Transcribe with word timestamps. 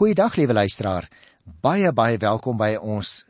Goeiedag 0.00 0.38
liewe 0.38 0.54
luisteraar. 0.56 1.10
Baie 1.60 1.90
baie 1.92 2.16
welkom 2.16 2.56
by 2.56 2.70
ons 2.80 3.26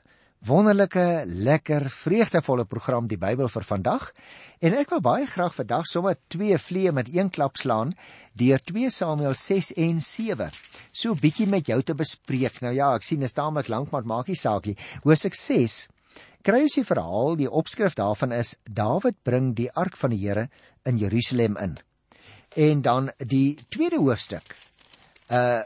wonderlike, 0.46 1.02
lekker, 1.26 1.88
vreugdevolle 1.90 2.62
program 2.70 3.08
Die 3.10 3.16
Bybel 3.18 3.48
vir 3.50 3.64
vandag. 3.66 4.04
En 4.62 4.76
ek 4.78 4.92
wil 4.94 5.02
baie 5.02 5.26
graag 5.26 5.56
vandag 5.56 5.88
sommer 5.90 6.14
twee 6.30 6.54
vliee 6.62 6.92
met 6.94 7.10
een 7.10 7.32
klap 7.34 7.58
slaan 7.58 7.90
deur 8.38 8.62
2 8.70 8.92
Samuel 8.94 9.34
6 9.34 9.72
en 9.82 9.98
7. 9.98 10.54
So 10.92 11.10
'n 11.10 11.18
bietjie 11.18 11.48
met 11.48 11.66
jou 11.66 11.82
te 11.82 11.94
bespreek. 11.94 12.62
Nou 12.62 12.72
ja, 12.72 12.94
ek 12.94 13.02
sien 13.02 13.18
dit 13.18 13.26
is 13.26 13.34
taamlik 13.34 13.66
lank, 13.66 13.90
maar 13.90 14.06
maak 14.06 14.28
nie 14.28 14.38
saak 14.38 14.66
nie. 14.66 14.76
Hoofstuk 15.02 15.34
6 15.34 15.88
kry 16.42 16.62
ons 16.62 16.74
die 16.74 16.84
verhaal, 16.84 17.36
die 17.36 17.50
opskrif 17.50 17.94
daarvan 17.94 18.30
is 18.30 18.54
Dawid 18.62 19.16
bring 19.24 19.56
die 19.56 19.72
ark 19.72 19.96
van 19.96 20.10
die 20.10 20.22
Here 20.22 20.48
in 20.84 20.98
Jerusalem 20.98 21.56
in. 21.56 21.78
En 22.54 22.82
dan 22.82 23.10
die 23.18 23.58
tweede 23.68 23.98
hoofstuk. 23.98 24.54
Uh 25.28 25.62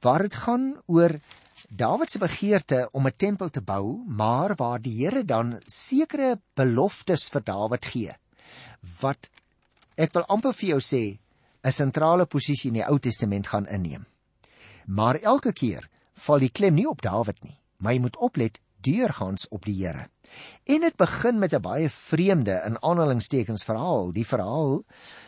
waar 0.00 0.22
dit 0.22 0.34
gaan 0.34 0.74
oor 0.86 1.20
Dawid 1.68 2.10
se 2.10 2.18
begeerte 2.18 2.88
om 2.92 3.06
'n 3.06 3.16
tempel 3.16 3.48
te 3.48 3.60
bou, 3.60 4.04
maar 4.06 4.54
waar 4.54 4.80
die 4.80 5.04
Here 5.04 5.24
dan 5.24 5.58
sekere 5.66 6.40
beloftes 6.54 7.28
vir 7.28 7.42
Dawid 7.42 7.84
gee 7.84 8.14
wat 9.00 9.30
ek 9.96 10.12
wil 10.14 10.26
amper 10.28 10.52
vir 10.52 10.68
jou 10.68 10.80
sê 10.80 11.18
'n 11.64 11.72
sentrale 11.72 12.26
posisie 12.26 12.68
in 12.68 12.78
die 12.80 12.86
Ou 12.86 12.98
Testament 12.98 13.46
gaan 13.46 13.66
inneem. 13.66 14.06
Maar 14.86 15.20
elke 15.20 15.52
keer 15.52 15.88
val 16.14 16.38
die 16.38 16.50
klem 16.50 16.74
nie 16.74 16.88
op 16.88 17.02
Dawid 17.02 17.42
nie, 17.42 17.58
maar 17.78 17.92
jy 17.92 18.00
moet 18.00 18.16
oplet 18.16 18.60
deurgaans 18.80 19.48
op 19.48 19.64
die 19.64 19.74
Here. 19.74 20.08
En 20.64 20.80
dit 20.80 20.96
begin 20.96 21.38
met 21.38 21.52
'n 21.52 21.60
baie 21.60 21.88
vreemde 21.90 22.62
in 22.66 22.82
aanhalingstekens 22.82 23.64
verhaal, 23.64 24.12
die 24.12 24.26
verhaal 24.26 24.84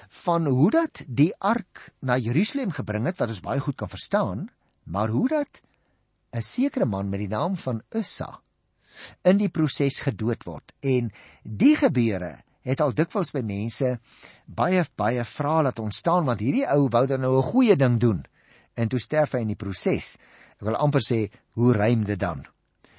van 0.09 0.47
hoe 0.47 0.71
dat 0.71 1.05
die 1.07 1.35
ark 1.39 1.93
na 2.01 2.17
Jerusalem 2.17 2.71
gebring 2.71 3.05
het 3.07 3.19
wat 3.19 3.29
ons 3.29 3.41
baie 3.41 3.61
goed 3.61 3.77
kan 3.77 3.89
verstaan, 3.89 4.49
maar 4.89 5.09
hoe 5.15 5.29
dat 5.29 5.63
'n 6.33 6.43
sekere 6.43 6.85
man 6.85 7.09
met 7.09 7.21
die 7.21 7.29
naam 7.29 7.57
van 7.57 7.83
Ussa 7.95 8.41
in 9.23 9.37
die 9.37 9.49
proses 9.49 10.01
gedood 10.01 10.45
word. 10.45 10.73
En 10.81 11.11
die 11.43 11.77
gebeure 11.77 12.43
het 12.63 12.81
al 12.81 12.95
dikwels 12.95 13.31
by 13.33 13.41
mense 13.41 13.99
baie 14.47 14.85
baie 14.97 15.25
vrae 15.25 15.63
laat 15.63 15.79
ontstaan 15.79 16.25
want 16.25 16.41
hierdie 16.41 16.67
ou 16.67 16.89
wou 16.89 17.07
dan 17.07 17.21
nou 17.21 17.39
'n 17.39 17.51
goeie 17.53 17.77
ding 17.77 18.01
doen. 18.01 18.25
En 18.75 18.89
toe 18.89 18.99
sterf 18.99 19.33
hy 19.33 19.39
in 19.39 19.55
die 19.55 19.63
proses 19.65 20.19
ek 20.59 20.67
wil 20.67 20.77
amper 20.77 21.01
sê 21.01 21.31
hoe 21.55 21.73
rym 21.73 22.05
dit 22.05 22.19
dan 22.19 22.47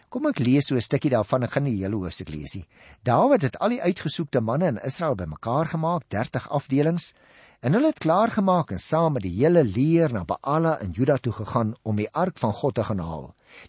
kom 0.09 0.27
ek 0.27 0.39
lees 0.39 0.67
so 0.67 0.75
'n 0.75 0.81
stukkie 0.81 1.11
daarvan 1.11 1.43
ek 1.43 1.51
gaan 1.51 1.63
nie 1.63 1.77
die 1.77 1.83
hele 1.85 1.95
hoofstuk 1.95 2.29
lees 2.29 2.55
nie 2.55 2.67
Dawid 3.03 3.41
het 3.41 3.59
al 3.59 3.69
die 3.69 3.81
uitgesoekte 3.81 4.41
manne 4.41 4.67
in 4.67 4.83
Israel 4.83 5.15
bymekaar 5.15 5.65
gemaak 5.65 6.03
30 6.09 6.49
afdelings 6.49 7.13
En 7.59 7.73
hulle 7.75 7.91
het 7.91 7.99
klaar 7.99 8.31
gemaak 8.31 8.71
en 8.71 8.79
saam 8.79 9.17
met 9.17 9.25
die 9.25 9.33
hele 9.35 9.65
leer 9.67 10.13
na 10.15 10.23
Baala 10.23 10.77
in 10.79 10.93
Juda 10.95 11.17
toe 11.17 11.33
gegaan 11.35 11.73
om 11.83 11.97
die 11.99 12.07
ark 12.15 12.37
van 12.39 12.53
God 12.55 12.75
te 12.75 12.85
gaan 12.87 13.01
haal. 13.03 13.25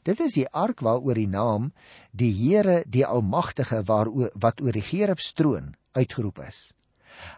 Dit 0.06 0.20
is 0.22 0.36
die 0.38 0.46
ark 0.46 0.84
waaroor 0.86 1.18
die 1.18 1.27
naam 1.27 1.72
die 2.14 2.30
Here 2.30 2.84
die 2.86 3.02
Almagtige 3.06 3.83
waaroor 3.86 4.30
wat 4.38 4.62
oor 4.62 4.78
die 4.78 4.84
Gerub 4.86 5.18
stroon 5.18 5.74
uitgeroep 5.98 6.38
is. 6.46 6.70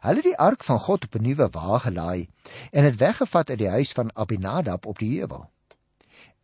Hulle 0.04 0.20
het 0.20 0.28
die 0.28 0.36
ark 0.36 0.64
van 0.64 0.78
God 0.78 1.08
op 1.08 1.16
'n 1.16 1.22
nuwe 1.22 1.48
wa 1.56 1.78
gelaai 1.78 2.28
en 2.70 2.84
dit 2.84 2.96
weggevat 3.00 3.50
uit 3.50 3.58
die 3.58 3.72
huis 3.72 3.92
van 3.92 4.12
Abinadab 4.14 4.86
op 4.86 4.98
die 4.98 5.18
heuwel. 5.18 5.48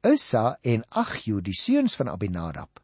Ussa 0.06 0.58
en 0.62 0.84
Agju, 0.94 1.40
die 1.42 1.56
seuns 1.56 1.96
van 1.98 2.08
Abinadab, 2.08 2.78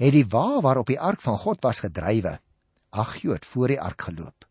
het 0.00 0.12
die 0.14 0.24
wa 0.32 0.60
waarop 0.64 0.88
die 0.88 1.00
ark 1.00 1.20
van 1.20 1.36
God 1.36 1.60
was 1.64 1.82
gedrywe. 1.84 2.38
Agju 2.90 3.34
het 3.34 3.44
voor 3.44 3.68
die 3.68 3.80
ark 3.80 4.06
geloop. 4.08 4.46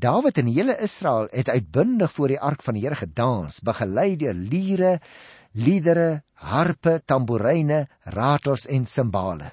Dawid 0.00 0.38
en 0.38 0.48
hele 0.48 0.76
Israel 0.80 1.28
het 1.30 1.48
uitbundig 1.48 2.12
voor 2.12 2.32
die 2.32 2.40
ark 2.40 2.62
van 2.62 2.74
die 2.74 2.84
Here 2.84 2.96
gedans, 2.96 3.60
begelei 3.60 4.16
deur 4.16 4.34
liere, 4.34 5.00
liedere, 5.52 6.22
harpe, 6.32 7.00
tamboeryne, 7.04 7.86
ratels 8.04 8.66
en 8.66 8.84
simbale. 8.84 9.52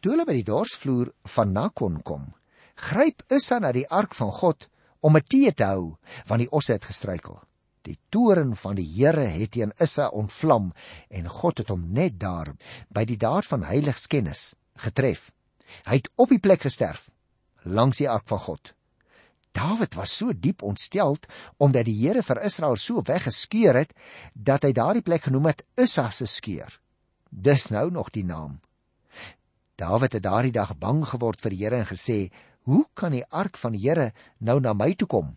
Toe 0.00 0.12
hulle 0.12 0.28
by 0.28 0.36
die 0.38 0.46
dorsvloer 0.46 1.12
van 1.34 1.52
Nakon 1.52 2.02
kom, 2.04 2.28
gryp 2.76 3.24
Ussa 3.32 3.58
na 3.58 3.72
die 3.72 3.88
ark 3.88 4.14
van 4.14 4.32
God 4.32 4.68
om 5.00 5.16
'n 5.16 5.24
tee 5.26 5.52
te 5.52 5.64
hou, 5.64 5.96
want 6.26 6.40
die 6.40 6.50
osse 6.50 6.72
het 6.72 6.84
gestruikel. 6.84 7.40
Die 7.82 7.98
toren 8.08 8.56
van 8.56 8.76
die 8.78 8.86
Here 8.86 9.26
het 9.26 9.52
teen 9.56 9.72
Ussa 9.80 10.08
ontvlam 10.08 10.72
en 11.08 11.28
God 11.28 11.58
het 11.58 11.68
hom 11.68 11.86
net 11.92 12.18
daar 12.20 12.54
by 12.88 13.04
die 13.04 13.18
daad 13.20 13.46
van 13.46 13.66
heiligskennis 13.68 14.54
getref. 14.78 15.30
Hy 15.86 16.00
het 16.00 16.10
op 16.16 16.32
die 16.32 16.42
plek 16.42 16.64
gesterf 16.66 17.10
langs 17.62 17.98
die 18.00 18.08
ark 18.08 18.28
van 18.28 18.40
God. 18.40 18.72
Dawid 19.52 19.94
was 19.94 20.12
so 20.16 20.32
diep 20.32 20.62
ontsteld 20.62 21.26
omdat 21.56 21.88
die 21.88 21.96
Here 21.98 22.22
vir 22.22 22.42
Israel 22.46 22.76
so 22.76 23.02
weggeskeur 23.02 23.74
het 23.80 23.94
dat 24.34 24.64
hy 24.64 24.72
daardie 24.72 25.02
plek 25.02 25.26
genoem 25.26 25.50
het 25.50 25.64
Ussa 25.76 26.10
se 26.10 26.26
skeur. 26.26 26.80
Dis 27.30 27.68
nou 27.74 27.90
nog 27.90 28.10
die 28.10 28.24
naam. 28.24 28.60
Dawid 29.78 30.12
het 30.12 30.22
daardie 30.22 30.54
dag 30.54 30.76
bang 30.78 31.04
geword 31.06 31.42
vir 31.42 31.54
die 31.54 31.64
Here 31.64 31.76
en 31.82 31.90
gesê: 31.90 32.30
"Hoe 32.62 32.86
kan 32.94 33.12
die 33.12 33.24
ark 33.30 33.56
van 33.56 33.72
die 33.72 33.82
Here 33.82 34.12
nou 34.38 34.60
na 34.60 34.72
my 34.72 34.94
toe 34.94 35.08
kom?" 35.08 35.36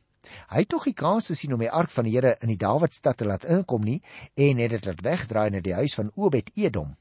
Hy 0.52 0.64
het 0.64 0.70
tog 0.70 0.84
die 0.84 0.94
kans 0.98 1.28
gesien 1.32 1.54
om 1.54 1.60
die 1.60 1.72
ark 1.72 1.90
van 1.90 2.06
die 2.06 2.14
Here 2.16 2.36
in 2.42 2.52
die 2.54 2.60
Dawidstad 2.60 3.18
te 3.18 3.26
laat 3.26 3.46
inkom 3.46 3.84
nie 3.86 4.02
en 4.36 4.58
het 4.58 4.72
dit 4.72 4.86
laat 4.86 5.02
wegdraai 5.02 5.50
na 5.50 5.62
die 5.62 5.74
huis 5.74 5.96
van 5.98 6.12
Obed-Edom 6.16 6.96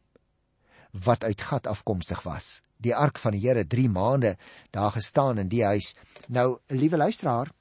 wat 0.91 1.25
uit 1.25 1.41
Gat 1.41 1.67
afkomstig 1.71 2.23
was. 2.23 2.63
Die 2.83 2.95
ark 2.97 3.19
van 3.19 3.37
die 3.37 3.43
Here 3.45 3.67
3 3.67 3.89
maande 3.89 4.37
daar 4.71 4.93
gestaan 4.93 5.39
in 5.39 5.49
die 5.49 5.65
huis. 5.65 5.95
Nou, 6.29 6.59
liewe 6.67 6.97
luisteraar, 6.97 7.53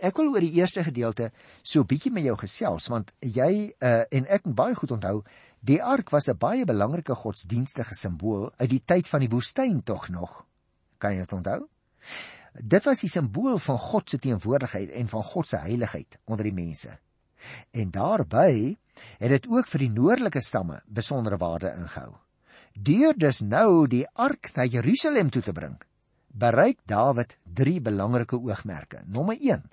ek 0.00 0.16
wil 0.16 0.30
oor 0.32 0.44
die 0.44 0.54
eerste 0.60 0.84
gedeelte 0.84 1.32
so 1.62 1.80
'n 1.80 1.86
bietjie 1.86 2.12
met 2.12 2.24
jou 2.24 2.36
gesels 2.36 2.88
want 2.88 3.12
jy 3.20 3.74
uh, 3.80 4.04
en 4.10 4.26
ek 4.26 4.44
moet 4.44 4.54
baie 4.54 4.74
goed 4.74 4.90
onthou, 4.90 5.24
die 5.60 5.82
ark 5.82 6.10
was 6.10 6.28
'n 6.28 6.38
baie 6.38 6.64
belangrike 6.64 7.14
godsdienstige 7.14 7.94
simbool 7.94 8.52
uit 8.56 8.70
die 8.70 8.84
tyd 8.84 9.08
van 9.08 9.20
die 9.20 9.28
woestyn 9.28 9.82
tog 9.82 10.08
nog. 10.08 10.44
Kan 10.98 11.12
jy 11.12 11.18
dit 11.18 11.32
onthou? 11.32 11.68
Dit 12.52 12.84
was 12.84 13.00
die 13.00 13.10
simbool 13.10 13.58
van 13.58 13.78
God 13.78 14.10
se 14.10 14.18
teenwoordigheid 14.20 14.92
en 15.00 15.08
van 15.08 15.24
God 15.24 15.48
se 15.48 15.60
heiligheid 15.64 16.18
onder 16.24 16.44
die 16.44 16.56
mense. 16.56 16.98
En 17.70 17.90
daarbey 17.90 18.76
het 19.18 19.32
dit 19.32 19.48
ook 19.50 19.66
vir 19.66 19.86
die 19.86 19.92
noordelike 19.92 20.42
stamme 20.44 20.82
besondere 20.86 21.38
waarde 21.40 21.72
ingehou. 21.76 22.12
Deur 22.72 23.16
dus 23.16 23.40
nou 23.40 23.86
die 23.88 24.04
ark 24.14 24.52
na 24.56 24.64
Jerusalem 24.64 25.30
toe 25.30 25.42
te 25.42 25.52
bring, 25.52 25.76
bereik 26.28 26.78
Dawid 26.88 27.36
drie 27.44 27.80
belangrike 27.80 28.36
oogmerke. 28.36 29.02
Nommer 29.06 29.36
1. 29.40 29.64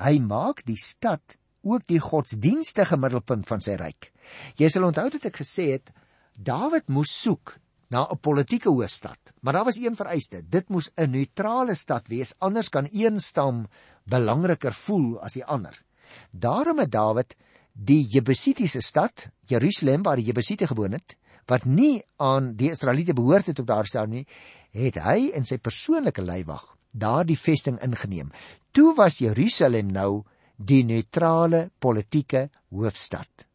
Hy 0.00 0.14
maak 0.24 0.64
die 0.64 0.78
stad 0.80 1.36
ook 1.60 1.84
die 1.88 2.00
godsdienstige 2.00 2.96
middelpunt 2.96 3.48
van 3.48 3.60
sy 3.64 3.76
ryk. 3.80 4.12
Jy 4.56 4.68
sal 4.72 4.86
onthou 4.88 5.08
dat 5.12 5.28
ek 5.28 5.42
gesê 5.42 5.72
het 5.76 5.92
Dawid 6.40 6.88
moes 6.88 7.12
soek 7.12 7.58
na 7.90 8.06
'n 8.06 8.18
politieke 8.18 8.68
hoofstad, 8.68 9.18
maar 9.40 9.52
daar 9.52 9.64
was 9.64 9.76
een 9.76 9.96
vereiste. 9.96 10.42
Dit 10.48 10.68
moes 10.68 10.90
'n 10.94 11.10
neutrale 11.10 11.74
stad 11.74 12.06
wees, 12.06 12.34
anders 12.38 12.68
kan 12.68 12.88
een 12.90 13.20
stam 13.20 13.66
belangriker 14.04 14.72
voel 14.72 15.20
as 15.20 15.32
die 15.32 15.44
ander. 15.44 15.82
Daarom 16.30 16.78
het 16.78 16.90
Dawid 16.90 17.36
die 17.72 18.06
Jebusitiese 18.06 18.80
stad, 18.80 19.28
Jerusalem 19.46 20.02
waar 20.02 20.16
die 20.16 20.24
Jebusiete 20.24 20.66
gewoon 20.66 20.92
het, 20.92 21.16
wat 21.46 21.64
nie 21.64 22.02
aan 22.16 22.54
die 22.56 22.70
Israeliete 22.70 23.12
behoort 23.12 23.46
het 23.46 23.58
op 23.58 23.66
daar 23.66 23.86
staan 23.86 24.10
nie, 24.10 24.26
het 24.70 24.94
hy 25.02 25.30
in 25.34 25.44
sy 25.44 25.58
persoonlike 25.58 26.22
leiwag 26.22 26.76
daardie 26.92 27.38
vesting 27.38 27.78
ingeneem. 27.82 28.30
Toe 28.70 28.94
was 28.94 29.18
Jerusalem 29.18 29.90
nou 29.92 30.22
die 30.56 30.84
neutrale 30.84 31.70
politieke 31.78 32.50
hoofstad. 32.70 33.49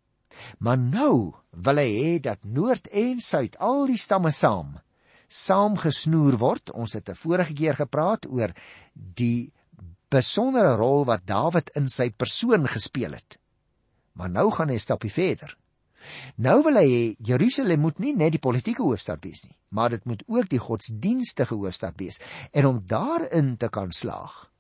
Maar 0.60 0.78
nou 0.78 1.34
wil 1.50 1.82
hy 1.82 1.90
hê 1.96 2.20
dat 2.20 2.44
noord 2.44 2.88
en 2.88 3.20
suid, 3.20 3.58
al 3.58 3.86
die 3.88 4.00
stamme 4.00 4.32
saam, 4.32 4.76
saamgesnoer 5.28 6.38
word. 6.38 6.72
Ons 6.72 6.94
het 6.94 7.10
'n 7.10 7.16
vorige 7.16 7.54
keer 7.54 7.76
gepraat 7.76 8.26
oor 8.28 8.54
die 8.94 9.52
besondere 10.10 10.76
rol 10.76 11.06
wat 11.06 11.26
Dawid 11.26 11.70
in 11.76 11.88
sy 11.90 12.10
persoon 12.10 12.68
gespeel 12.68 13.14
het. 13.14 13.40
Maar 14.14 14.30
nou 14.30 14.52
gaan 14.52 14.70
hy 14.70 14.76
'n 14.76 14.80
stapie 14.80 15.12
verder. 15.12 15.58
Nou 16.36 16.64
wil 16.64 16.76
hy 16.76 17.16
Jerusalem 17.20 17.80
moet 17.80 18.00
nie 18.00 18.14
net 18.16 18.36
die 18.36 18.44
politieke 18.44 18.84
hoofstad 18.84 19.24
wees 19.26 19.46
nie, 19.48 19.58
maar 19.70 19.90
dit 19.90 20.06
moet 20.06 20.24
ook 20.28 20.50
die 20.50 20.62
godsdienstige 20.62 21.56
hoofstad 21.56 21.98
wees. 21.98 22.20
En 22.52 22.66
om 22.66 22.84
daarin 22.88 23.58
te 23.58 23.70
kan 23.70 23.92
slaag, 23.92 24.52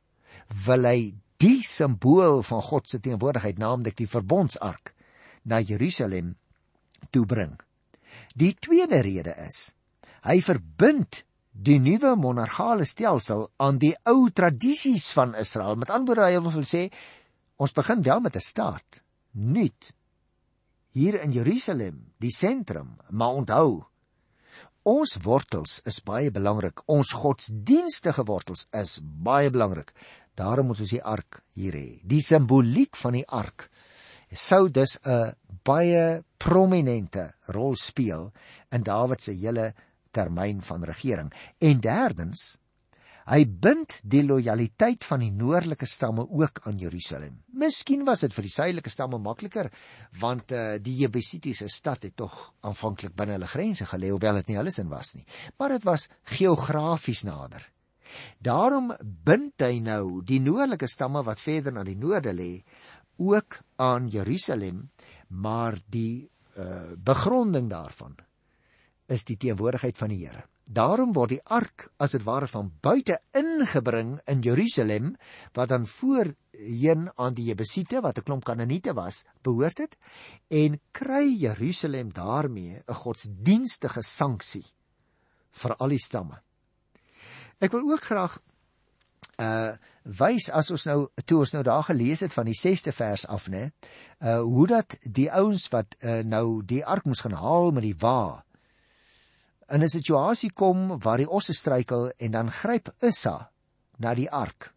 wil 0.65 0.85
hy 0.85 1.13
die 1.37 1.61
simbool 1.63 2.41
van 2.43 2.61
God 2.61 2.89
se 2.89 2.99
teenwoordigheid, 2.99 3.57
naamlik 3.57 3.97
die 3.97 4.09
verbondsark, 4.09 4.94
na 5.45 5.61
Jerusalem 5.61 6.35
toe 7.11 7.25
bring. 7.25 7.55
Die 8.35 8.53
tweede 8.59 9.01
rede 9.05 9.35
is 9.45 9.73
hy 10.25 10.39
verbind 10.41 11.23
die 11.55 11.77
nuwe 11.79 12.15
monargale 12.19 12.85
stelsel 12.85 13.45
aan 13.61 13.77
die 13.79 13.93
ou 14.09 14.27
tradisies 14.35 15.07
van 15.15 15.35
Israel. 15.39 15.77
Met 15.79 15.93
ander 15.93 16.15
woorde, 16.15 16.31
hy 16.33 16.41
wil 16.41 16.67
sê 16.67 16.87
ons 17.61 17.75
begin 17.75 18.01
wel 18.03 18.19
met 18.19 18.35
'n 18.35 18.43
staat, 18.43 19.01
nuut 19.31 19.93
hier 20.95 21.19
in 21.21 21.31
Jerusalem, 21.31 22.13
die 22.23 22.31
sentrum, 22.31 22.95
maar 23.09 23.35
onthou, 23.35 23.83
ons 24.83 25.17
wortels 25.23 25.81
is 25.83 25.99
baie 25.99 26.31
belangrik. 26.31 26.83
Ons 26.87 27.11
godsdienstige 27.11 28.23
wortels 28.23 28.67
is 28.71 28.99
baie 29.03 29.49
belangrik. 29.49 29.91
Daarom 30.35 30.67
moet 30.67 30.79
ons 30.79 30.93
die 30.95 31.03
ark 31.03 31.41
hier 31.53 31.73
hê. 31.73 31.99
Die 32.03 32.21
simboliek 32.21 32.95
van 32.95 33.13
die 33.13 33.27
ark 33.27 33.69
sou 34.31 34.69
dus 34.69 34.99
'n 35.05 35.33
baie 35.63 36.23
prominente 36.37 37.33
rol 37.47 37.75
speel 37.75 38.31
in 38.71 38.83
Dawid 38.83 39.21
se 39.21 39.33
hele 39.33 39.73
termyn 40.11 40.61
van 40.61 40.83
regering. 40.83 41.33
En 41.59 41.79
derdens, 41.79 42.57
hy 43.25 43.41
bind 43.45 43.97
die 44.05 44.21
lojaliteit 44.23 45.05
van 45.07 45.23
die 45.23 45.31
noordelike 45.33 45.87
stamme 45.89 46.27
ook 46.29 46.61
aan 46.69 46.77
Jerusalem. 46.77 47.39
Miskien 47.57 48.05
was 48.05 48.21
dit 48.21 48.33
vir 48.33 48.45
die 48.45 48.53
suidelike 48.53 48.91
stamme 48.93 49.17
makliker 49.17 49.71
want 50.21 50.51
uh, 50.53 50.77
die 50.77 50.93
Jebusitiese 51.01 51.67
stad 51.67 52.05
het 52.05 52.15
tog 52.21 52.53
aanvanklik 52.61 53.15
binne 53.17 53.39
hulle 53.39 53.49
grense 53.49 53.87
gelê 53.89 54.11
hoewel 54.13 54.41
dit 54.41 54.51
nie 54.51 54.59
hulle 54.59 54.73
sin 54.73 54.91
was 54.93 55.15
nie, 55.17 55.25
maar 55.57 55.73
dit 55.73 55.87
was 55.89 56.09
geografies 56.37 57.25
nader. 57.25 57.65
Daarom 58.39 58.93
bind 59.01 59.63
hy 59.65 59.79
nou 59.83 60.21
die 60.23 60.39
noordelike 60.39 60.87
stamme 60.87 61.23
wat 61.25 61.41
verder 61.41 61.73
na 61.73 61.83
die 61.83 61.97
noorde 61.97 62.31
lê 62.35 62.51
ook 63.17 63.59
aan 63.75 64.07
Jerusalem, 64.07 64.89
maar 65.27 65.77
die 65.89 66.29
uh, 66.57 66.95
begronding 66.97 67.69
daarvan 67.69 68.15
is 69.05 69.25
die 69.25 69.37
teenwoordigheid 69.37 69.97
van 69.97 70.09
die 70.09 70.25
Here. 70.25 70.45
Daarom 70.65 71.11
word 71.13 71.35
die 71.35 71.43
ark 71.53 71.91
as 72.01 72.15
dit 72.15 72.23
ware 72.25 72.47
van 72.49 72.71
buite 72.81 73.19
ingebring 73.37 74.15
in 74.31 74.41
Jerusalem 74.41 75.11
wat 75.53 75.69
dan 75.69 75.85
voorheen 75.85 77.05
aan 77.15 77.35
die 77.37 77.45
Jebusite 77.51 78.01
wat 78.01 78.17
'n 78.17 78.23
klomp 78.23 78.43
Kanaaniete 78.43 78.93
was, 78.93 79.25
behoort 79.43 79.77
het 79.77 79.97
en 80.49 80.79
kry 80.91 81.35
Jerusalem 81.37 82.13
daarmee 82.13 82.81
'n 82.87 82.93
godsdienstige 82.93 84.01
sanksie 84.01 84.65
vir 85.51 85.75
al 85.75 85.89
die 85.89 85.99
stamme. 85.99 86.41
Ek 87.59 87.71
wil 87.71 87.91
ook 87.91 88.01
graag 88.01 88.39
uh 89.37 89.75
wys 90.05 90.49
as 90.53 90.71
ons 90.71 90.85
nou 90.85 90.97
toe 91.25 91.39
ons 91.41 91.53
nou 91.53 91.63
daar 91.65 91.83
gelees 91.83 92.21
het 92.21 92.33
van 92.33 92.45
die 92.45 92.57
6ste 92.57 92.93
vers 92.93 93.25
af 93.25 93.49
nê 93.49 93.69
uh 94.21 94.41
hoe 94.45 94.67
dat 94.67 94.97
die 95.01 95.31
ouens 95.31 95.67
wat 95.73 95.97
uh, 95.99 96.21
nou 96.23 96.61
die 96.63 96.85
ark 96.85 97.05
moes 97.05 97.25
gaan 97.25 97.37
haal 97.41 97.71
met 97.71 97.83
die 97.83 97.97
wa 97.99 98.45
in 99.69 99.81
'n 99.81 99.89
situasie 99.89 100.51
kom 100.53 100.99
waar 100.99 101.17
die 101.17 101.29
osse 101.29 101.53
struikel 101.53 102.11
en 102.17 102.31
dan 102.31 102.51
gryp 102.51 102.93
Issa 103.01 103.51
na 103.97 104.13
die 104.13 104.29
ark. 104.31 104.73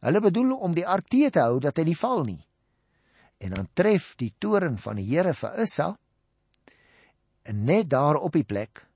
Hulle 0.00 0.20
bedoel 0.20 0.52
om 0.56 0.74
die 0.74 0.86
ark 0.86 1.08
te 1.08 1.30
hou 1.32 1.60
dat 1.60 1.76
hy 1.76 1.84
nie 1.84 1.96
val 1.96 2.24
nie. 2.24 2.46
En 3.38 3.54
dan 3.54 3.68
tref 3.72 4.14
die 4.16 4.34
toren 4.38 4.78
van 4.78 4.96
die 4.96 5.08
Here 5.08 5.34
vir 5.34 5.60
Issa 5.62 5.98
net 7.52 7.90
daar 7.90 8.16
op 8.16 8.32
die 8.32 8.44
plek 8.44 8.86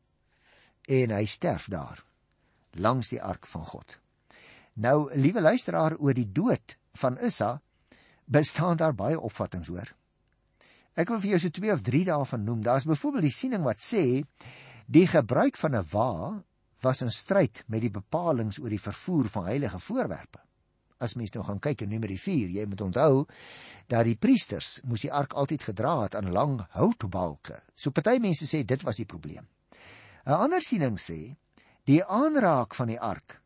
en 0.88 1.11
hy 1.11 1.25
sterf 1.25 1.66
daar 1.66 2.05
langs 2.72 3.08
die 3.08 3.22
ark 3.22 3.46
van 3.46 3.64
God. 3.64 4.03
Nou, 4.75 5.06
liewe 5.15 5.41
luisteraar, 5.41 5.94
oor 6.03 6.15
die 6.15 6.32
dood 6.32 6.79
van 6.99 7.19
Issa 7.23 7.61
bestaan 8.25 8.76
daar 8.76 8.94
baie 8.94 9.21
opvattinge 9.21 9.71
hoor. 9.71 9.93
Ek 10.99 11.11
wil 11.11 11.21
vir 11.23 11.35
jou 11.35 11.41
so 11.44 11.55
2 11.55 11.73
of 11.75 11.82
3 11.87 12.05
daarvan 12.09 12.44
noem. 12.47 12.62
Daar's 12.62 12.87
byvoorbeeld 12.87 13.26
die 13.29 13.35
siening 13.35 13.62
wat 13.67 13.82
sê 13.82 14.23
die 14.87 15.06
gebruik 15.06 15.56
van 15.59 15.76
'n 15.76 15.87
wa 15.91 16.43
was 16.82 17.03
in 17.03 17.11
stryd 17.11 17.65
met 17.67 17.81
die 17.81 17.91
bepalinge 17.91 18.62
oor 18.62 18.71
die 18.71 18.81
vervoer 18.81 19.29
van 19.29 19.44
heilige 19.44 19.79
voorwerpe. 19.79 20.41
As 20.99 21.15
mens 21.15 21.32
nou 21.35 21.44
gaan 21.44 21.59
kyk 21.59 21.81
in 21.82 21.88
Numeri 21.88 22.19
4, 22.19 22.49
jy 22.49 22.67
moet 22.67 22.81
onthou 22.81 23.26
dat 23.87 24.05
die 24.05 24.17
priesters 24.17 24.81
moes 24.85 25.00
die 25.00 25.12
ark 25.12 25.32
altyd 25.32 25.62
gedra 25.62 26.03
het 26.03 26.15
aan 26.15 26.32
lang 26.32 26.67
houtbalke. 26.71 27.62
So 27.75 27.91
party 27.91 28.19
mense 28.19 28.47
sê 28.47 28.65
dit 28.65 28.82
was 28.82 28.97
die 28.97 29.06
probleem. 29.06 29.47
'n 30.26 30.32
Ander 30.32 30.62
siening 30.62 30.99
sê 30.99 31.37
die 31.85 32.05
aanraak 32.05 32.75
van 32.75 32.88
die 32.88 33.00
ark 33.00 33.44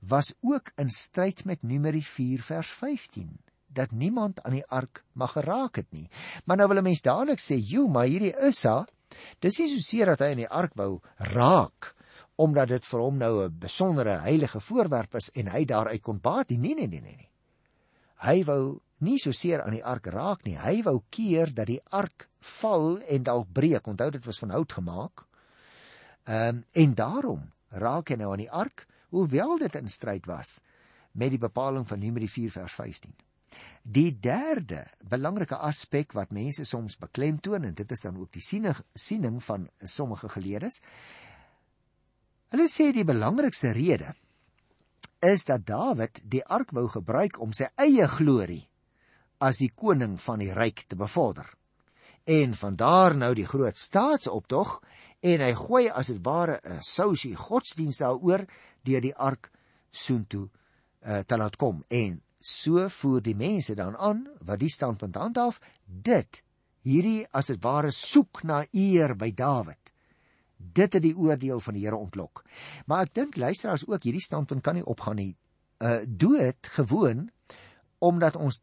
was 0.00 0.34
ook 0.40 0.72
in 0.76 0.90
stryd 0.90 1.44
met 1.44 1.62
Numeri 1.62 2.02
4 2.02 2.42
vers 2.42 2.70
15 2.70 3.38
dat 3.72 3.90
niemand 3.90 4.42
aan 4.42 4.56
die 4.58 4.66
ark 4.66 5.04
mag 5.12 5.32
geraak 5.32 5.76
het 5.76 5.86
nie. 5.90 6.08
Maar 6.44 6.56
nou 6.56 6.68
wil 6.68 6.78
'n 6.78 6.82
mens 6.82 7.02
dadelik 7.02 7.38
sê, 7.38 7.56
"Jo, 7.56 7.86
maar 7.86 8.06
hierdie 8.06 8.36
Issa, 8.36 8.86
dis 9.38 9.58
nie 9.58 9.68
so 9.68 9.78
seer 9.78 10.06
dat 10.06 10.18
hy 10.18 10.30
aan 10.30 10.44
die 10.44 10.48
ark 10.48 10.74
wou 10.74 11.00
raak 11.16 11.94
omdat 12.40 12.68
dit 12.68 12.84
vir 12.84 13.00
hom 13.00 13.16
nou 13.16 13.44
'n 13.44 13.58
besondere 13.58 14.20
heilige 14.24 14.60
voorwerp 14.60 15.14
is 15.14 15.30
en 15.30 15.46
hy 15.46 15.64
daaruit 15.64 16.02
kon 16.02 16.20
baat 16.20 16.48
nie. 16.48 16.58
Nee, 16.58 16.74
nee, 16.74 16.88
nee, 16.88 17.00
nee. 17.00 17.28
Hy 18.14 18.44
wou 18.44 18.80
nie 18.98 19.18
so 19.18 19.30
seer 19.30 19.62
aan 19.62 19.76
die 19.76 19.84
ark 19.84 20.06
raak 20.06 20.44
nie. 20.44 20.56
Hy 20.56 20.82
wou 20.82 21.02
keer 21.10 21.54
dat 21.54 21.66
die 21.66 21.80
ark 21.90 22.28
val 22.38 23.00
en 23.00 23.22
dalk 23.22 23.52
breek. 23.52 23.86
Onthou 23.86 24.10
dit 24.10 24.24
was 24.24 24.38
van 24.38 24.50
hout 24.50 24.72
gemaak. 24.72 25.26
Ehm 26.24 26.48
um, 26.48 26.64
en 26.72 26.94
daarom 26.94 27.52
raak 27.68 28.08
hy 28.08 28.16
nou 28.16 28.32
aan 28.32 28.44
die 28.44 28.50
ark 28.50 28.86
hoewel 29.10 29.58
dit 29.58 29.74
in 29.76 29.88
stryd 29.90 30.26
was 30.26 30.60
met 31.12 31.32
die 31.34 31.42
bepaling 31.42 31.86
van 31.88 31.98
Numeri 31.98 32.28
4 32.28 32.50
vers 32.54 32.74
15. 32.78 33.14
Die 33.82 34.12
derde 34.22 34.84
belangrike 35.08 35.56
aspek 35.56 36.12
wat 36.14 36.34
mense 36.36 36.64
soms 36.64 36.98
beklemtoon 37.00 37.64
en 37.66 37.74
dit 37.74 37.90
is 37.90 38.04
dan 38.04 38.18
ook 38.20 38.32
die 38.32 38.44
siening 38.44 38.76
siening 38.94 39.40
van 39.42 39.68
sommige 39.82 40.28
geleerdes. 40.28 40.80
Hulle 42.50 42.68
sê 42.70 42.90
die 42.94 43.06
belangrikste 43.06 43.72
rede 43.74 44.14
is 45.20 45.44
dat 45.44 45.66
Dawid 45.66 46.22
die 46.24 46.44
ark 46.44 46.70
wou 46.76 46.86
gebruik 46.88 47.40
om 47.40 47.52
sy 47.52 47.68
eie 47.76 48.06
glorie 48.08 48.64
as 49.40 49.60
die 49.60 49.72
koning 49.72 50.18
van 50.20 50.40
die 50.40 50.52
ryk 50.52 50.84
te 50.88 50.96
bevorder. 50.96 51.48
En 52.24 52.54
van 52.54 52.76
daar 52.76 53.16
nou 53.16 53.32
die 53.34 53.48
groot 53.48 53.76
staatsoptog 53.76 54.78
en 55.20 55.44
hy 55.44 55.52
gooi 55.56 55.88
as 55.88 56.08
dit 56.12 56.20
ware 56.24 56.60
'n 56.64 56.82
sousie 56.82 57.36
godsdienst 57.36 58.00
daaroor 58.00 58.46
deur 58.84 59.00
die 59.00 59.14
ark 59.14 59.50
soontoe 59.90 60.48
uh, 60.48 61.18
te 61.18 61.36
laat 61.36 61.56
kom. 61.56 61.82
En 61.88 62.22
so 62.38 62.88
voer 62.88 63.22
die 63.22 63.36
mense 63.36 63.74
dan 63.74 63.96
aan 63.96 64.28
wat 64.40 64.58
die 64.58 64.72
standpunt 64.72 65.16
handhaaf 65.16 65.60
dit 65.84 66.42
hierdie 66.82 67.26
as 67.36 67.46
dit 67.52 67.62
ware 67.62 67.90
soek 67.92 68.42
na 68.42 68.64
eer 68.72 69.14
by 69.16 69.30
Dawid. 69.36 69.92
Dit 70.56 70.92
het 70.92 71.02
die 71.02 71.16
oordeel 71.16 71.60
van 71.60 71.74
die 71.74 71.84
Here 71.84 71.96
ontlok. 71.96 72.44
Maar 72.86 73.08
ek 73.08 73.14
dink 73.14 73.36
luisteraars 73.36 73.86
ook 73.88 74.02
hierdie 74.02 74.24
standpunt 74.24 74.62
kan 74.62 74.74
nie 74.74 74.84
opgaan 74.84 75.16
nie. 75.16 75.36
Uh 75.80 76.00
dood 76.06 76.66
gewoon 76.76 77.30
omdat 77.98 78.36
ons 78.36 78.60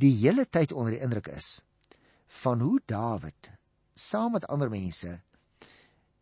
die 0.00 0.14
hele 0.22 0.46
tyd 0.46 0.72
onder 0.72 0.92
die 0.92 1.02
indruk 1.02 1.28
is 1.28 1.62
van 2.42 2.60
hoe 2.60 2.80
Dawid 2.86 3.52
saam 3.94 4.32
met 4.32 4.46
ander 4.46 4.70
mense 4.70 5.20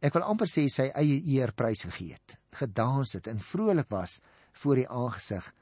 ek 0.01 0.15
wil 0.15 0.27
amper 0.31 0.51
sê 0.51 0.69
sy 0.71 0.91
eie 0.95 1.21
eer 1.35 1.53
prys 1.53 1.85
gegee 1.89 2.15
het 2.15 2.39
gedans 2.59 3.15
het 3.19 3.29
en 3.31 3.41
vrolik 3.43 3.89
was 3.91 4.21
voor 4.63 4.83
die 4.83 4.89
aangesig 4.89 5.53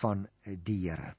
van 0.00 0.26
die 0.44 0.80
Here. 0.88 1.14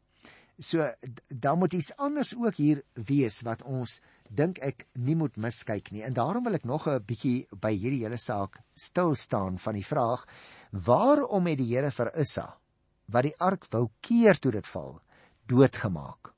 So 0.60 0.86
dan 1.30 1.60
moet 1.60 1.74
iets 1.74 1.94
anders 1.98 2.34
ook 2.36 2.56
hier 2.58 2.82
wees 2.94 3.42
wat 3.46 3.62
ons 3.62 4.00
dink 4.30 4.58
ek 4.66 4.88
nie 4.94 5.16
moet 5.16 5.38
miskyk 5.38 5.92
nie. 5.94 6.02
En 6.04 6.14
daarom 6.18 6.44
wil 6.44 6.58
ek 6.58 6.66
nog 6.66 6.88
'n 6.88 7.04
bietjie 7.06 7.48
by 7.52 7.72
hierdie 7.72 8.04
hele 8.04 8.18
saak 8.18 8.60
stil 8.74 9.16
staan 9.16 9.60
van 9.60 9.74
die 9.74 9.86
vraag: 9.86 10.26
Waarom 10.72 11.48
het 11.48 11.58
die 11.58 11.76
Here 11.76 11.92
vir 11.92 12.12
Issa 12.16 12.58
wat 13.06 13.24
die 13.24 13.38
ark 13.40 13.66
wou 13.72 13.90
keer 14.02 14.36
toe 14.40 14.52
dit 14.52 14.68
val, 14.68 15.00
doodgemaak? 15.46 16.34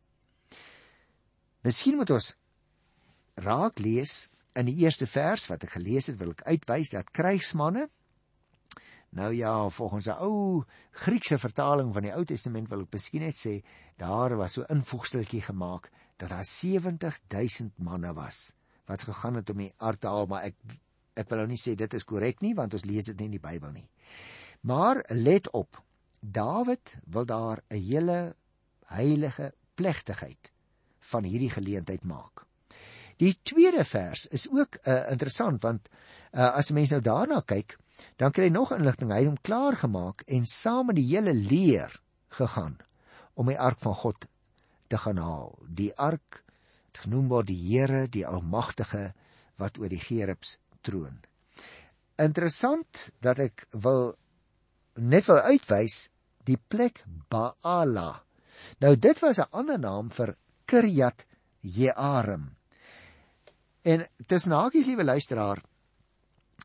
Miskien 1.63 1.95
moet 1.95 2.09
ons 2.09 2.35
raak 3.35 3.79
lees 3.79 4.29
in 4.55 4.65
die 4.65 4.77
eerste 4.83 5.07
vers 5.07 5.47
wat 5.47 5.63
ek 5.63 5.69
gelees 5.69 6.07
het, 6.07 6.17
wil 6.17 6.31
ek 6.31 6.43
uitwys 6.45 6.89
dat 6.89 7.11
krygsmanne 7.11 7.89
Nou 9.09 9.33
ja, 9.33 9.69
volgens 9.69 10.05
'n 10.05 10.21
ou 10.21 10.63
Griekse 10.91 11.39
vertaling 11.39 11.93
van 11.93 12.01
die 12.01 12.13
Ou 12.13 12.25
Testament 12.25 12.69
wil 12.69 12.81
ek 12.81 12.93
miskien 12.93 13.21
net 13.21 13.35
sê 13.35 13.63
daar 13.97 14.37
was 14.37 14.53
so 14.53 14.61
'n 14.61 14.75
invoegsteltjie 14.75 15.41
gemaak 15.41 15.89
dat 16.17 16.29
daar 16.29 16.43
70000 16.43 17.77
manne 17.77 18.13
was 18.13 18.55
wat 18.85 19.01
gegaan 19.01 19.35
het 19.35 19.49
om 19.49 19.57
die 19.57 19.73
ark 19.77 19.99
te 19.99 20.07
haal, 20.07 20.25
maar 20.25 20.43
ek 20.43 20.55
ek 21.13 21.29
wil 21.29 21.37
nou 21.37 21.47
nie 21.47 21.61
sê 21.61 21.75
dit 21.75 21.93
is 21.93 22.03
korrek 22.03 22.41
nie 22.41 22.53
want 22.55 22.73
ons 22.73 22.85
lees 22.85 23.05
dit 23.05 23.17
nie 23.17 23.25
in 23.25 23.37
die 23.37 23.47
Bybel 23.49 23.71
nie. 23.71 23.89
Maar 24.61 25.03
let 25.09 25.51
op. 25.51 25.83
Dawid 26.19 26.97
wil 27.05 27.25
daar 27.25 27.61
'n 27.69 27.75
hele 27.75 28.35
heilige 28.85 29.53
plegtigheid 29.75 30.51
van 30.99 31.23
hierdie 31.23 31.49
geleentheid 31.49 32.03
maak. 32.03 32.48
Die 33.19 33.35
tweede 33.43 33.83
vers 33.83 34.25
is 34.31 34.47
ook 34.51 34.79
uh, 34.83 35.11
interessant 35.11 35.61
want 35.61 35.89
uh, 36.31 36.55
as 36.55 36.71
'n 36.71 36.73
mens 36.73 36.89
nou 36.89 37.01
daarna 37.01 37.41
kyk, 37.41 37.77
Dan 38.19 38.31
kry 38.35 38.49
hy 38.49 38.53
nog 38.53 38.73
inligting. 38.75 39.11
Hy 39.11 39.23
het 39.23 39.31
hom 39.31 39.41
klaar 39.45 39.77
gemaak 39.79 40.23
en 40.27 40.47
saam 40.49 40.89
met 40.89 40.99
die 40.99 41.07
hele 41.11 41.33
leer 41.35 41.95
gegaan 42.35 42.77
om 43.39 43.49
die 43.49 43.59
ark 43.59 43.79
van 43.83 43.95
God 43.95 44.27
te 44.91 44.99
gaan 44.99 45.19
haal. 45.21 45.53
Die 45.67 45.91
ark 45.95 46.43
genoem 46.99 47.29
word 47.31 47.47
die 47.47 47.59
Here, 47.59 48.07
die 48.11 48.25
Almagtige 48.27 49.13
wat 49.59 49.77
oor 49.79 49.91
die 49.91 50.01
gerubs 50.03 50.57
troon. 50.83 51.21
Interessant 52.19 53.05
dat 53.23 53.39
ek 53.39 53.67
wil 53.71 54.17
net 54.99 55.29
wil 55.29 55.39
uitwys 55.47 56.09
die 56.43 56.59
plek 56.59 57.05
Baala. 57.31 58.25
Nou 58.83 58.95
dit 58.99 59.19
was 59.23 59.39
'n 59.39 59.51
ander 59.51 59.79
naam 59.79 60.11
vir 60.11 60.35
Kirjat 60.65 61.25
Jearim. 61.61 62.58
En 63.81 64.03
tussen 64.27 64.51
hakies 64.51 64.87
liewe 64.89 65.03
luisteraar, 65.03 65.61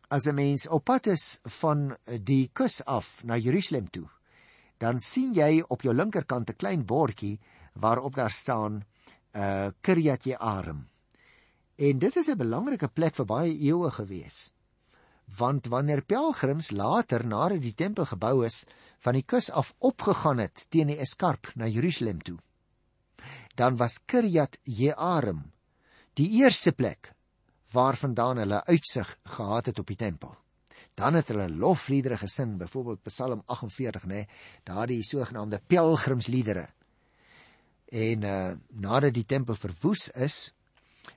as 0.08 0.26
'n 0.26 0.34
mens 0.34 0.66
op 0.68 0.84
pad 0.84 1.06
is 1.06 1.38
van 1.60 1.96
die 2.22 2.50
kus 2.52 2.84
af 2.84 3.24
na 3.24 3.36
Jerusalem 3.36 3.90
toe, 3.90 4.08
dan 4.78 4.98
sien 4.98 5.32
jy 5.32 5.62
op 5.68 5.82
jou 5.82 5.94
linkerkant 5.94 6.50
'n 6.50 6.56
klein 6.56 6.84
bordjie 6.84 7.38
waarop 7.74 8.14
daar 8.14 8.30
staan 8.30 8.84
uh 9.32 9.70
Kiryat 9.80 10.24
Jearim. 10.24 10.88
En 11.76 11.98
dit 11.98 12.16
is 12.16 12.28
'n 12.28 12.36
belangrike 12.36 12.88
plek 12.88 13.14
vir 13.14 13.26
baie 13.26 13.52
eeue 13.52 13.90
gewees. 13.90 14.52
Want 15.38 15.66
wanneer 15.66 16.02
pelgrims 16.02 16.70
later 16.70 17.26
nadat 17.26 17.60
die 17.60 17.74
tempel 17.74 18.04
gebou 18.04 18.44
is, 18.44 18.66
van 18.98 19.12
die 19.14 19.22
kus 19.22 19.50
af 19.50 19.74
opgegaan 19.78 20.38
het 20.38 20.66
teen 20.68 20.86
die 20.86 20.98
eskarp 20.98 21.50
na 21.54 21.66
Jerusalem 21.66 22.20
toe, 22.20 22.38
dan 23.54 23.76
was 23.76 24.00
Kirjat 24.06 24.58
Jearim 24.62 25.54
die 26.14 26.28
eerste 26.40 26.72
plek 26.72 27.12
waarvandaan 27.72 28.38
hulle 28.42 28.64
uitsig 28.64 29.18
gehad 29.36 29.66
het 29.66 29.78
op 29.78 29.86
die 29.86 29.98
tempel. 29.98 30.34
Dan 30.94 31.14
het 31.18 31.28
hulle 31.28 31.48
lofliedere 31.50 32.16
gesing, 32.16 32.56
byvoorbeeld 32.58 33.02
Psalm 33.02 33.42
48, 33.46 34.06
nê, 34.06 34.24
daardie 34.62 35.02
sogenaamde 35.02 35.60
pelgrimsliedere. 35.66 36.68
En 37.90 38.22
uh 38.22 38.52
nadat 38.68 39.14
die 39.14 39.26
tempel 39.26 39.54
verwoes 39.54 40.08
is 40.10 40.54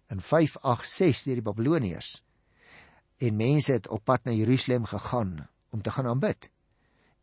in 0.09 0.21
586 0.21 1.23
deur 1.25 1.39
die 1.39 1.45
Babiloniërs 1.45 2.23
en 3.17 3.35
mense 3.35 3.71
het 3.73 3.87
op 3.87 4.03
pad 4.05 4.25
na 4.25 4.31
Jerusalem 4.31 4.85
gegaan 4.85 5.47
om 5.69 5.81
te 5.81 5.91
gaan 5.91 6.05
aanbid, 6.05 6.49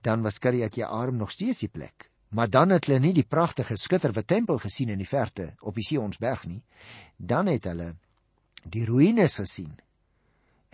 dan 0.00 0.22
was 0.22 0.38
Kirjat 0.38 0.74
Jearim 0.74 1.16
nog 1.16 1.30
steeds 1.30 1.58
die 1.58 1.68
plek. 1.68 2.10
Maar 2.34 2.50
dan 2.50 2.74
het 2.74 2.88
hulle 2.88 2.98
nie 2.98 3.14
die 3.14 3.26
pragtige 3.26 3.76
skitterwe 3.78 4.24
tempel 4.26 4.58
gesien 4.58 4.90
in 4.90 4.98
die 4.98 5.08
verte 5.08 5.52
op 5.62 5.76
die 5.78 5.86
Sionsberg 5.86 6.46
nie. 6.50 6.62
Dan 7.16 7.46
het 7.46 7.68
hulle 7.70 7.92
die 8.64 8.82
ruïnes 8.88 9.38
gesien 9.38 9.76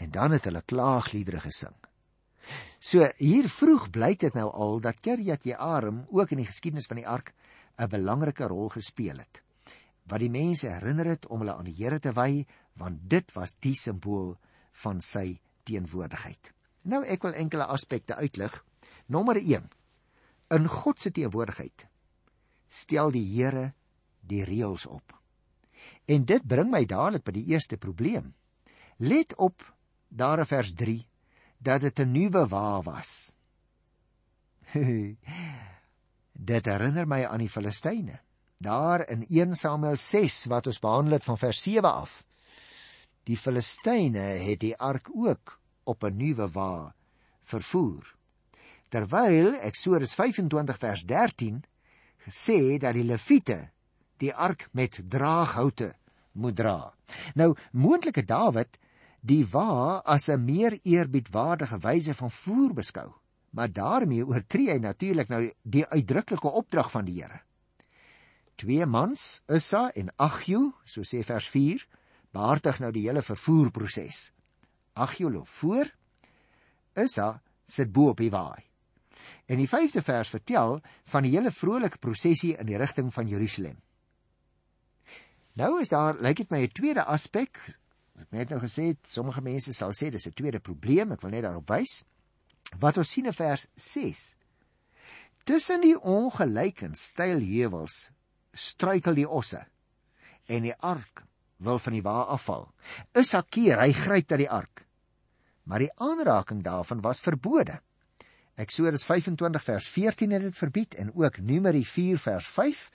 en 0.00 0.10
dan 0.10 0.32
het 0.32 0.46
hulle 0.48 0.62
klaagliedere 0.64 1.42
gesing. 1.44 1.74
So 2.80 3.04
hier 3.18 3.48
vroeg 3.52 3.90
blyk 3.92 4.22
dit 4.24 4.38
nou 4.38 4.46
al 4.48 4.80
dat 4.80 5.02
Kirjat 5.04 5.44
Jearim 5.44 6.06
ook 6.08 6.32
in 6.32 6.40
die 6.40 6.48
geskiedenis 6.48 6.88
van 6.88 7.02
die 7.02 7.08
ark 7.08 7.34
'n 7.76 7.88
belangrike 7.88 8.48
rol 8.48 8.68
gespeel 8.68 9.18
het. 9.18 9.42
Wat 10.08 10.20
die 10.20 10.30
mense 10.30 10.68
herinner 10.68 11.06
het 11.06 11.26
om 11.26 11.38
hulle 11.38 11.54
aan 11.54 11.68
die 11.68 11.76
Here 11.76 11.98
te 11.98 12.12
wy, 12.12 12.46
want 12.72 13.10
dit 13.10 13.32
was 13.32 13.54
die 13.60 13.74
simbool 13.74 14.38
van 14.72 15.00
sy 15.00 15.40
teenwoordigheid. 15.62 16.52
Nou 16.82 17.04
ek 17.04 17.22
wil 17.22 17.32
enkele 17.32 17.64
aspekte 17.64 18.14
uitlig. 18.14 18.64
Nommer 19.06 19.36
1. 19.36 19.68
In 20.50 20.66
God 20.66 21.00
se 21.00 21.12
teenwoordigheid 21.14 21.86
stel 22.70 23.10
die 23.14 23.26
Here 23.26 23.72
die 24.20 24.44
reëls 24.46 24.86
op. 24.86 25.14
En 26.10 26.24
dit 26.26 26.46
bring 26.46 26.70
my 26.70 26.84
dadelik 26.86 27.24
by 27.26 27.34
die 27.34 27.46
eerste 27.52 27.78
probleem. 27.78 28.32
Let 28.98 29.34
op 29.38 29.62
daar 30.08 30.42
in 30.42 30.50
vers 30.50 30.72
3 30.74 31.06
dat 31.58 31.80
dit 31.80 32.00
'n 32.00 32.12
nuwe 32.12 32.46
wa 32.48 32.82
was. 32.82 33.36
dit 36.50 36.64
herinner 36.66 37.06
my 37.06 37.24
aan 37.24 37.38
die 37.38 37.48
Filistyne. 37.48 38.20
Daar 38.58 39.08
in 39.08 39.26
1 39.28 39.54
Samuel 39.54 39.96
6 39.96 40.44
wat 40.44 40.66
ons 40.66 40.78
behandel 40.78 41.12
het 41.12 41.24
van 41.24 41.38
vers 41.38 41.62
7 41.62 41.92
af. 41.92 42.24
Die 43.24 43.36
Filistyne 43.36 44.18
het 44.18 44.60
die 44.60 44.76
ark 44.76 45.10
ook 45.14 45.60
op 45.84 46.02
'n 46.04 46.16
nuwe 46.16 46.50
wa 46.50 46.94
vervoer. 47.42 48.19
Terwyl 48.90 49.54
Eksodus 49.62 50.16
25 50.18 50.78
vers 50.82 51.04
13 51.06 51.62
gesê 52.26 52.76
dat 52.82 52.96
die 52.98 53.04
Lewiete 53.06 53.58
die 54.18 54.32
ark 54.34 54.66
met 54.74 54.98
draaghoute 55.08 55.92
moet 56.32 56.56
dra. 56.58 56.90
Nou 57.38 57.54
moontlik 57.70 58.18
het 58.18 58.28
Dawid 58.28 58.78
die 59.20 59.44
wa 59.46 60.02
as 60.04 60.28
'n 60.28 60.44
meer 60.44 60.78
eerbiedwaardige 60.82 61.78
wyse 61.78 62.14
van 62.14 62.30
voer 62.30 62.72
beskou, 62.74 63.12
maar 63.50 63.72
daarmee 63.72 64.26
oortree 64.26 64.70
hy 64.70 64.78
natuurlik 64.78 65.28
nou 65.28 65.52
die 65.62 65.86
uitdruklike 65.86 66.48
opdrag 66.48 66.90
van 66.90 67.04
die 67.04 67.22
Here. 67.22 67.40
Twee 68.56 68.86
mans, 68.86 69.42
Issa 69.46 69.90
en 69.94 70.10
Agju, 70.16 70.72
so 70.84 71.00
sê 71.02 71.22
vers 71.24 71.48
4, 71.48 71.86
behartig 72.32 72.78
nou 72.80 72.90
die 72.92 73.06
hele 73.06 73.22
vervoerproses. 73.22 74.32
Agju 74.92 75.30
loop 75.30 75.48
voor, 75.48 75.86
Issa 76.94 77.42
sit 77.64 77.92
bo 77.92 78.08
op 78.08 78.16
die 78.16 78.30
waai. 78.30 78.69
En 79.46 79.56
die 79.56 79.68
5de 79.68 80.02
vers 80.02 80.28
vertel 80.28 80.80
van 81.04 81.22
die 81.22 81.34
hele 81.36 81.50
vrolike 81.50 81.98
prosesie 81.98 82.56
in 82.56 82.66
die 82.66 82.76
rigting 82.76 83.12
van 83.14 83.28
Jerusalem. 83.28 83.78
Nou 85.52 85.80
is 85.80 85.88
daar, 85.88 86.16
lyk 86.20 86.36
dit 86.36 86.50
my 86.50 86.62
'n 86.62 86.72
tweede 86.72 87.04
aspek 87.04 87.58
As 88.20 88.26
ek 88.26 88.34
net 88.36 88.50
nou 88.52 88.58
gesê 88.60 88.90
het, 88.90 89.00
sommige 89.08 89.40
mense 89.40 89.72
sal 89.72 89.94
sê 89.96 90.10
dis 90.12 90.26
'n 90.28 90.36
tweede 90.36 90.60
probleem, 90.60 91.12
ek 91.12 91.22
wil 91.22 91.30
net 91.30 91.42
daarop 91.42 91.70
wys. 91.72 92.04
Wat 92.76 92.98
ons 92.98 93.08
sien 93.08 93.24
in 93.24 93.32
vers 93.32 93.66
6. 93.76 94.36
Tussen 95.48 95.80
die 95.80 95.96
ongelyke 95.96 96.84
en 96.84 96.94
styl 96.94 97.40
heuwels 97.40 98.10
struikel 98.52 99.14
die 99.14 99.28
osse 99.28 99.64
en 100.48 100.62
die 100.62 100.76
ark 100.76 101.24
wil 101.64 101.78
van 101.78 101.92
die 101.92 102.02
wa 102.02 102.26
afval. 102.28 102.68
Isakeer, 103.16 103.80
hy 103.80 103.92
gryp 103.92 104.28
dat 104.28 104.38
die 104.38 104.50
ark. 104.50 104.84
Maar 105.64 105.78
die 105.78 105.94
aanraking 105.96 106.62
daarvan 106.62 107.00
was 107.00 107.24
verbode. 107.24 107.80
Eksodus 108.60 109.04
25 109.08 109.64
vers 109.64 109.86
14 109.88 110.32
het 110.36 110.42
dit 110.42 110.56
verbied 110.56 110.94
en 111.00 111.14
ook 111.16 111.38
Numeri 111.40 111.84
4 111.84 112.18
vers 112.18 112.46
5, 112.46 112.90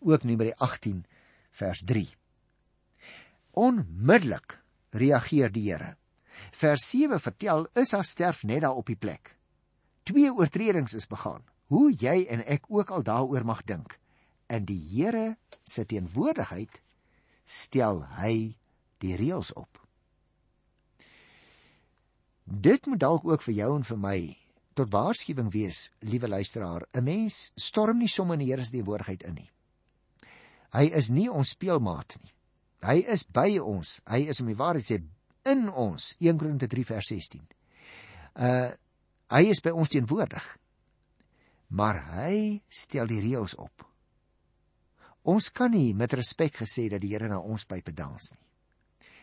ook 0.00 0.22
Numeri 0.22 0.52
18 0.56 1.04
vers 1.50 1.82
3. 1.84 2.08
Onmiddellik 3.50 4.62
reageer 4.90 5.52
die 5.52 5.68
Here. 5.68 5.96
Vers 6.50 6.88
7 6.88 7.20
vertel 7.20 7.66
is 7.76 7.92
haar 7.92 8.04
sterf 8.04 8.42
net 8.42 8.64
daar 8.64 8.76
op 8.76 8.88
die 8.88 8.96
plek. 8.96 9.36
Twee 10.02 10.32
oortredings 10.32 10.94
is 10.94 11.06
begaan. 11.06 11.44
Hoe 11.66 11.92
jy 11.92 12.24
en 12.28 12.44
ek 12.46 12.64
ook 12.68 12.90
al 12.90 13.04
daaroor 13.04 13.44
mag 13.44 13.62
dink. 13.68 13.98
In 14.48 14.64
die 14.64 14.80
Here 14.80 15.36
se 15.62 15.84
teenwoordigheid 15.86 16.80
stel 17.44 18.02
hy 18.16 18.56
die 19.04 19.16
reëls 19.16 19.52
op. 19.52 19.80
Dit 22.44 22.86
moet 22.86 23.00
dalk 23.00 23.24
ook 23.28 23.42
vir 23.42 23.54
jou 23.54 23.76
en 23.76 23.84
vir 23.84 23.98
my 23.98 24.18
tot 24.74 24.90
waarskuwing 24.92 25.50
wees, 25.52 25.90
liewe 25.98 26.28
luisteraar. 26.28 26.86
'n 26.92 27.04
Mens 27.04 27.52
storm 27.54 27.98
nie 27.98 28.08
sommer 28.08 28.34
in 28.34 28.46
die 28.46 28.52
Here 28.52 28.64
se 28.64 28.70
teenwoordigheid 28.70 29.22
in 29.22 29.34
nie. 29.34 29.50
Hy 30.72 30.88
is 30.96 31.08
nie 31.08 31.28
ons 31.30 31.48
speelmaat 31.48 32.16
nie. 32.22 32.32
Hy 32.82 33.04
is 33.12 33.24
by 33.24 33.58
ons. 33.58 34.00
Hy 34.08 34.28
is 34.32 34.40
om 34.40 34.46
die 34.46 34.56
waarheid 34.56 34.86
sê 34.86 35.02
in 35.44 35.68
ons. 35.68 36.16
1 36.20 36.38
Korinte 36.38 36.66
3 36.66 36.84
vers 36.84 37.12
16. 37.12 37.42
Uh 38.34 38.70
hy 39.32 39.46
is 39.48 39.62
by 39.64 39.70
ons 39.70 39.88
teenwoordig. 39.88 40.44
Maar 41.72 42.02
hy 42.18 42.60
stel 42.68 43.06
die 43.08 43.20
reëls 43.20 43.54
op. 43.56 43.86
Ons 45.24 45.48
kan 45.48 45.70
nie 45.72 45.94
met 45.94 46.12
respek 46.12 46.58
gesê 46.60 46.90
dat 46.92 47.00
die 47.00 47.14
Here 47.14 47.28
na 47.28 47.38
ons 47.40 47.64
by 47.64 47.80
pedans 47.80 48.34
nie. 48.34 48.42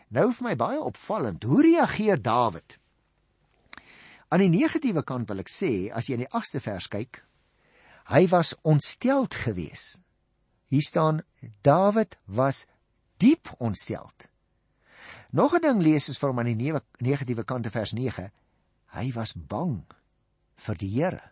Nou 0.10 0.32
vir 0.34 0.48
my 0.48 0.56
baie 0.58 0.80
opvallend, 0.82 1.44
hoe 1.46 1.62
reageer 1.62 2.18
Dawid? 2.18 2.80
Aan 4.30 4.44
die 4.46 4.52
negatiewe 4.54 5.04
kant 5.04 5.30
wil 5.30 5.42
ek 5.42 5.50
sê, 5.50 5.90
as 5.90 6.08
jy 6.08 6.20
in 6.20 6.26
die 6.26 6.34
8ste 6.34 6.62
vers 6.62 6.88
kyk, 6.92 7.24
hy 8.14 8.26
was 8.30 8.54
ontsteld 8.62 9.38
geweest. 9.46 10.04
Hier 10.70 10.86
staan 10.86 11.24
Dawid 11.66 12.20
was 12.26 12.68
diep 13.18 13.50
ontsteld. 13.58 14.30
Nog 15.32 15.54
'n 15.54 15.62
ding 15.62 15.82
lees 15.82 16.10
ons 16.10 16.20
hom 16.22 16.40
aan 16.40 16.58
die 16.58 16.74
negatiewe 16.98 17.44
kant 17.44 17.66
van 17.66 17.72
vers 17.72 17.92
9. 17.94 18.32
Hy 18.94 19.12
was 19.14 19.34
bang 19.34 19.86
vir 20.56 20.76
die 20.76 20.90
Here. 20.90 21.32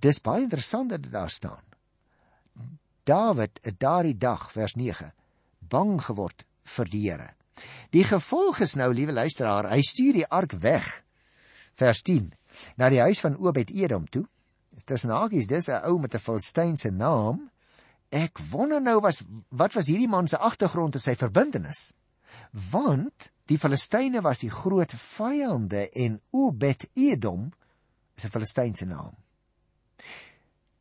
Dis 0.00 0.20
baie 0.20 0.42
interessant 0.42 0.90
dat 0.90 1.02
dit 1.02 1.12
daar 1.12 1.30
staan. 1.30 1.64
Dawid 3.04 3.58
het 3.62 3.78
daardie 3.78 4.18
dag 4.18 4.52
vers 4.52 4.74
9 4.74 5.12
bang 5.58 6.00
geword 6.02 6.44
vir 6.64 6.84
die 6.84 7.10
Here. 7.10 7.34
Die 7.90 8.04
gevolg 8.04 8.60
is 8.60 8.74
nou, 8.74 8.92
liewe 8.94 9.12
luisteraar, 9.12 9.70
hy 9.70 9.80
stuur 9.82 10.12
die 10.12 10.28
ark 10.28 10.52
weg. 10.52 11.04
Vers 11.74 12.02
10 12.02 12.32
na 12.76 12.88
die 12.92 13.00
huis 13.00 13.20
van 13.20 13.38
Obed-Edom 13.40 14.08
toe. 14.12 14.26
Dis 14.88 15.04
nagies, 15.08 15.46
dis 15.46 15.68
'n 15.68 15.84
ou 15.88 15.98
met 15.98 16.14
'n 16.14 16.18
Filistynse 16.18 16.90
naam. 16.90 17.50
Ek 18.10 18.38
wonder 18.50 18.80
nou 18.80 19.00
was 19.00 19.22
wat 19.48 19.72
was 19.72 19.86
hierdie 19.86 20.08
man 20.08 20.28
se 20.28 20.38
agtergrond 20.38 20.94
en 20.94 21.00
sy 21.00 21.14
verbintenis? 21.14 21.92
Want 22.70 23.32
die 23.46 23.58
Filistyne 23.58 24.20
was 24.20 24.38
die 24.38 24.50
groot 24.50 24.92
vyande 24.92 25.90
en 25.90 26.20
Obed-Edom 26.30 27.52
is 28.16 28.24
'n 28.24 28.30
Filistynse 28.30 28.86
naam. 28.86 29.16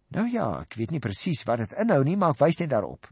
Nou 0.08 0.28
ja, 0.28 0.62
ek 0.62 0.74
weet 0.74 0.92
nie 0.92 1.00
presies 1.00 1.44
wat 1.44 1.58
dit 1.58 1.72
inhou 1.72 2.04
nie, 2.04 2.18
maar 2.18 2.36
ek 2.36 2.40
wys 2.40 2.60
net 2.60 2.70
daarop. 2.70 3.08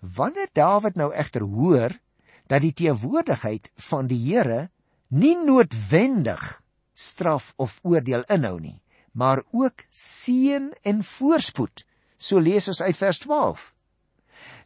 Wanneer 0.00 0.48
Dawid 0.52 0.94
nou 0.94 1.12
egter 1.12 1.42
hoor 1.42 1.98
dat 2.46 2.60
die 2.60 2.72
teenwoordigheid 2.72 3.70
van 3.76 4.06
die 4.06 4.20
Here 4.20 4.70
nie 5.08 5.36
noodwendig 5.36 6.60
straf 6.94 7.52
of 7.56 7.80
oordeel 7.82 8.24
inhou 8.32 8.56
nie, 8.60 8.80
maar 9.12 9.42
ook 9.52 9.84
seën 9.90 10.72
en 10.82 11.04
voorspoed 11.04 11.84
So 12.24 12.40
lees 12.40 12.68
ons 12.70 12.80
uit 12.82 12.96
vers 12.96 13.18
12. 13.18 13.64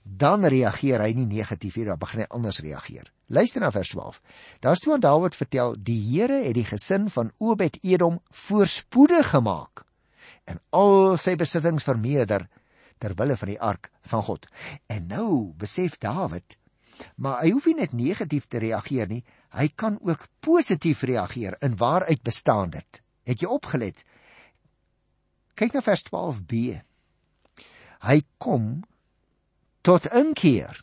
Dan 0.02 0.46
reageer 0.48 1.02
hy 1.04 1.10
nie 1.16 1.26
negatief 1.28 1.76
hier, 1.76 1.90
dan 1.90 2.00
begin 2.00 2.22
hy 2.22 2.28
anders 2.32 2.60
reageer. 2.64 3.10
Luister 3.28 3.60
na 3.60 3.70
vers 3.74 3.90
12. 3.92 4.20
Daar's 4.64 4.80
toe 4.84 4.94
aan 4.94 5.04
Dawid 5.04 5.36
vertel, 5.36 5.74
die 5.76 5.98
Here 6.06 6.38
het 6.46 6.56
die 6.56 6.64
gesin 6.68 7.10
van 7.12 7.32
Obed-Edom 7.38 8.22
voorspoedig 8.44 9.34
gemaak 9.34 9.84
en 10.48 10.62
al 10.72 11.18
sy 11.20 11.34
besittings 11.36 11.84
vermeerder 11.84 12.46
ter 12.96 13.12
wille 13.18 13.34
van 13.36 13.50
die 13.52 13.58
ark 13.60 13.90
van 14.08 14.22
God. 14.24 14.46
En 14.88 15.04
nou 15.10 15.52
besef 15.60 15.98
Dawid 16.00 16.56
Maar 17.16 17.42
hy 17.44 17.52
hoef 17.54 17.68
nie 17.68 17.78
net 17.78 17.94
negatief 17.96 18.48
te 18.50 18.60
reageer 18.62 19.08
nie, 19.10 19.22
hy 19.56 19.68
kan 19.74 19.98
ook 20.00 20.26
positief 20.40 21.02
reageer. 21.02 21.56
In 21.64 21.76
waaruit 21.76 22.22
bestaan 22.22 22.70
dit? 22.70 23.02
Het 23.24 23.40
jy 23.40 23.48
opgelet? 23.48 24.04
Kyk 25.54 25.72
na 25.72 25.82
vers 25.82 26.04
12b. 26.08 26.80
Hy 28.04 28.18
kom 28.38 28.84
tot 29.82 30.06
inkeer. 30.12 30.82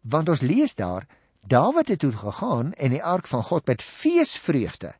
Want 0.00 0.28
ons 0.28 0.44
lees 0.44 0.74
daar 0.74 1.06
Dawid 1.46 1.88
het 1.88 1.98
toe 1.98 2.12
gegaan 2.12 2.72
en 2.72 2.90
die 2.90 3.02
ark 3.02 3.26
van 3.30 3.42
God 3.42 3.66
met 3.66 3.82
feesvreugde 3.82 4.94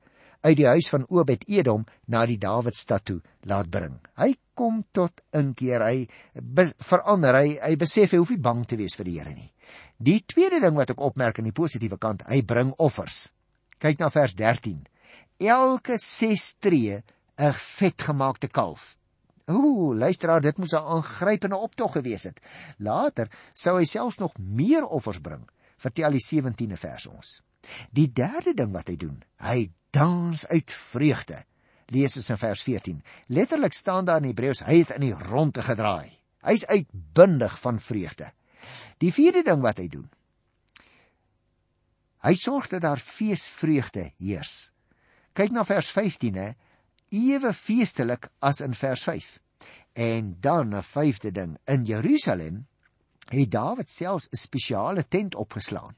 uit 0.47 0.57
die 0.61 0.69
huis 0.69 0.89
van 0.93 1.07
Obed-Edom 1.11 1.85
na 2.13 2.25
die 2.27 2.39
Dawidstad 2.39 3.05
toe 3.09 3.21
laat 3.51 3.71
bring. 3.71 3.99
Hy 4.21 4.35
kom 4.55 4.85
tot 4.95 5.23
inkeer. 5.37 5.83
Hy 5.83 6.07
verander. 6.87 7.41
Hy 7.43 7.57
hy 7.61 7.77
besef 7.81 8.15
hy 8.15 8.23
hoef 8.23 8.33
nie 8.35 8.43
bang 8.43 8.65
te 8.67 8.79
wees 8.79 8.97
vir 8.99 9.11
die 9.11 9.17
Here 9.19 9.35
nie. 9.35 9.51
Die 9.99 10.21
tweede 10.29 10.61
ding 10.63 10.77
wat 10.79 10.93
ek 10.95 11.03
opmerk 11.03 11.41
aan 11.41 11.49
die 11.49 11.57
positiewe 11.57 11.99
kant, 11.99 12.23
hy 12.31 12.43
bring 12.47 12.73
offers. 12.79 13.27
Kyk 13.83 13.99
na 14.01 14.11
vers 14.13 14.37
13. 14.39 14.85
Elke 15.43 15.99
6 16.01 16.47
tree 16.65 17.03
'n 17.37 17.53
vetgemaakte 17.53 18.49
kalf. 18.49 18.97
Ooh, 19.51 19.95
luisteraar, 19.95 20.41
dit 20.41 20.59
moes 20.59 20.73
'n 20.73 20.87
aangrypende 20.97 21.57
optog 21.57 21.93
gewees 21.93 22.25
het. 22.25 22.41
Later 22.79 23.29
sou 23.55 23.79
hy 23.79 23.85
selfs 23.85 24.19
nog 24.19 24.39
meer 24.39 24.87
offers 24.87 25.21
bring. 25.21 25.49
Vertel 25.77 26.11
die 26.11 26.25
17de 26.25 26.77
vers 26.77 27.07
ons. 27.07 27.43
Die 27.91 28.13
derde 28.13 28.55
ding 28.55 28.73
wat 28.73 28.89
hy 28.89 28.97
doen, 28.97 29.23
hy 29.43 29.71
dans 29.91 30.47
uit 30.47 30.73
vreugde. 30.73 31.45
Lees 31.95 32.17
ons 32.19 32.31
in 32.31 32.41
vers 32.41 32.63
14. 32.67 33.03
Letterlik 33.27 33.73
staan 33.73 34.05
daar 34.05 34.23
in 34.23 34.31
Hebreëus, 34.33 34.65
hy 34.67 34.81
het 34.83 34.97
in 34.97 35.07
die 35.07 35.15
ronde 35.15 35.63
gedraai. 35.63 36.11
Hy's 36.47 36.67
uitbundig 36.67 37.59
van 37.63 37.81
vreugde. 37.83 38.31
Die 38.99 39.13
vierde 39.15 39.43
ding 39.47 39.63
wat 39.63 39.79
hy 39.79 39.89
doen, 39.91 40.07
hy 42.27 42.35
sorg 42.35 42.67
dat 42.73 42.83
daar 42.83 42.99
feesvreugde 42.99 44.11
heers. 44.19 44.73
Kyk 45.37 45.53
na 45.55 45.63
vers 45.69 45.93
15 45.95 46.39
hè, 46.41 46.49
ewe 47.15 47.53
feestelik 47.55 48.31
as 48.43 48.63
in 48.65 48.75
vers 48.75 49.05
5. 49.07 49.37
En 49.95 50.35
dan 50.41 50.75
'n 50.75 50.83
vyfde 50.83 51.31
ding, 51.31 51.59
in 51.65 51.85
Jerusalem 51.85 52.67
het 53.29 53.51
Dawid 53.51 53.91
selfs 53.91 54.29
'n 54.33 54.37
spesiale 54.37 55.09
tent 55.09 55.35
opgeslaan. 55.35 55.95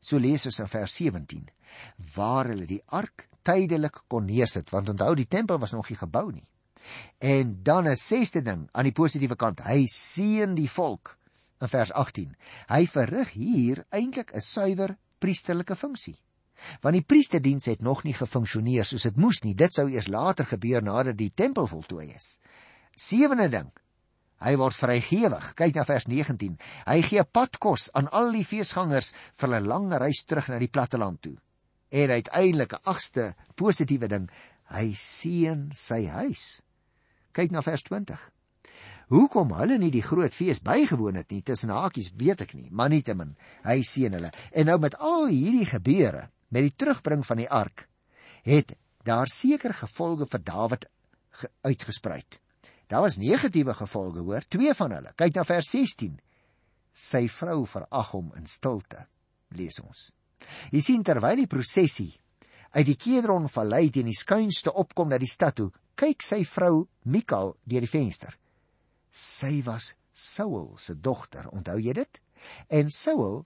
So 0.00 0.18
lees 0.18 0.46
ons 0.46 0.58
in 0.58 0.68
vers 0.68 0.94
17 0.94 1.48
waar 2.14 2.48
hulle 2.50 2.66
die 2.66 2.82
ark 2.86 3.28
tydelik 3.46 4.00
kon 4.08 4.26
neersit 4.26 4.72
want 4.74 4.88
onthou 4.88 5.14
die 5.14 5.28
tempel 5.28 5.60
was 5.62 5.72
nog 5.76 5.88
nie 5.88 5.98
gebou 6.00 6.30
nie. 6.32 6.46
En 7.18 7.62
dan 7.62 7.88
'n 7.88 7.96
sesde 7.96 8.42
ding 8.42 8.68
aan 8.72 8.84
die 8.84 8.92
positiewe 8.96 9.36
kant, 9.36 9.60
hy 9.60 9.86
seën 9.86 10.54
die 10.54 10.70
volk 10.70 11.18
in 11.60 11.68
vers 11.68 11.92
18. 11.92 12.36
Hy 12.68 12.86
verrig 12.86 13.30
hier 13.30 13.84
eintlik 13.90 14.32
'n 14.34 14.40
suiwer 14.40 14.96
priesterlike 15.18 15.76
funksie. 15.76 16.18
Want 16.80 16.94
die 16.94 17.04
priesterdiens 17.04 17.64
het 17.64 17.80
nog 17.80 18.02
nie 18.04 18.14
gefunksioneer 18.14 18.84
soos 18.84 19.02
dit 19.02 19.16
moes 19.16 19.40
nie. 19.42 19.54
Dit 19.54 19.74
sou 19.74 19.88
eers 19.88 20.08
later 20.08 20.46
gebeur 20.46 20.82
nadat 20.82 21.16
die 21.16 21.32
tempel 21.34 21.66
voltooi 21.66 22.12
is. 22.14 22.38
Sewende 22.94 23.48
ding. 23.48 23.70
Hy 24.40 24.54
word 24.56 24.76
vrygewig. 24.76 25.50
Kyk 25.58 25.76
na 25.76 25.84
vers 25.84 26.06
19. 26.08 26.56
Hy 26.86 26.98
gee 27.04 27.24
padkos 27.24 27.90
aan 27.92 28.08
al 28.16 28.32
die 28.32 28.44
feesgangers 28.44 29.12
vir 29.36 29.48
'n 29.56 29.68
lang 29.68 29.92
reis 29.92 30.24
terug 30.24 30.48
na 30.48 30.58
die 30.58 30.72
platteland 30.72 31.20
toe. 31.22 31.36
En 31.90 32.10
uiteindelik 32.10 32.72
'n 32.72 32.84
agste 32.84 33.34
positiewe 33.54 34.08
ding, 34.08 34.30
hy 34.70 34.92
seën 34.94 35.70
sy 35.72 36.06
huis. 36.06 36.62
Kyk 37.32 37.50
na 37.50 37.62
vers 37.62 37.82
20. 37.82 38.30
Hoekom 39.10 39.52
hulle 39.58 39.78
nie 39.78 39.90
die 39.90 40.02
groot 40.06 40.34
fees 40.34 40.60
bygewoon 40.62 41.16
het 41.18 41.30
nie, 41.30 41.42
tussen 41.42 41.70
hakies 41.70 42.12
weet 42.14 42.40
ek 42.40 42.54
nie, 42.54 42.68
maar 42.70 42.88
nietemin, 42.88 43.36
hy 43.64 43.82
sien 43.82 44.12
hulle. 44.12 44.30
En 44.52 44.66
nou 44.66 44.78
met 44.78 44.94
al 44.98 45.26
hierdie 45.26 45.66
gebeure, 45.66 46.28
met 46.48 46.62
die 46.62 46.76
terugbring 46.76 47.26
van 47.26 47.36
die 47.36 47.50
ark, 47.50 47.88
het 48.42 48.76
daar 49.02 49.26
seker 49.26 49.74
gevolge 49.74 50.26
vir 50.30 50.44
Dawid 50.44 50.86
uitgespruit. 51.66 52.40
Daar 52.90 53.04
was 53.06 53.20
negatiewe 53.22 53.74
gevolge, 53.74 54.18
hoor, 54.26 54.42
twee 54.48 54.74
van 54.74 54.90
hulle. 54.96 55.12
Kyk 55.14 55.36
na 55.38 55.44
vers 55.46 55.68
16. 55.70 56.16
Sy 56.90 57.28
vrou 57.30 57.62
verag 57.70 58.10
hom 58.16 58.32
in 58.34 58.48
stilte, 58.50 59.04
lees 59.54 59.78
ons. 59.84 60.08
Jy 60.74 60.82
sien 60.82 61.04
terwyl 61.06 61.38
die 61.38 61.50
prosessie 61.50 62.10
uit 62.70 62.86
die 62.86 62.96
Kedron 62.98 63.48
vallei 63.50 63.90
teen 63.90 64.10
die 64.10 64.16
skuinste 64.16 64.72
opkom 64.78 65.10
na 65.10 65.18
die 65.18 65.30
stad 65.30 65.56
toe, 65.58 65.70
kyk 65.98 66.22
sy 66.22 66.42
vrou 66.46 66.86
Mikal 67.02 67.54
deur 67.66 67.86
die 67.86 67.90
venster. 67.90 68.34
Sy 69.10 69.60
was 69.66 69.94
Saul 70.10 70.76
se 70.78 70.94
dogter, 70.94 71.48
onthou 71.50 71.78
jy 71.82 71.94
dit? 71.98 72.20
En 72.70 72.90
Saul 72.90 73.44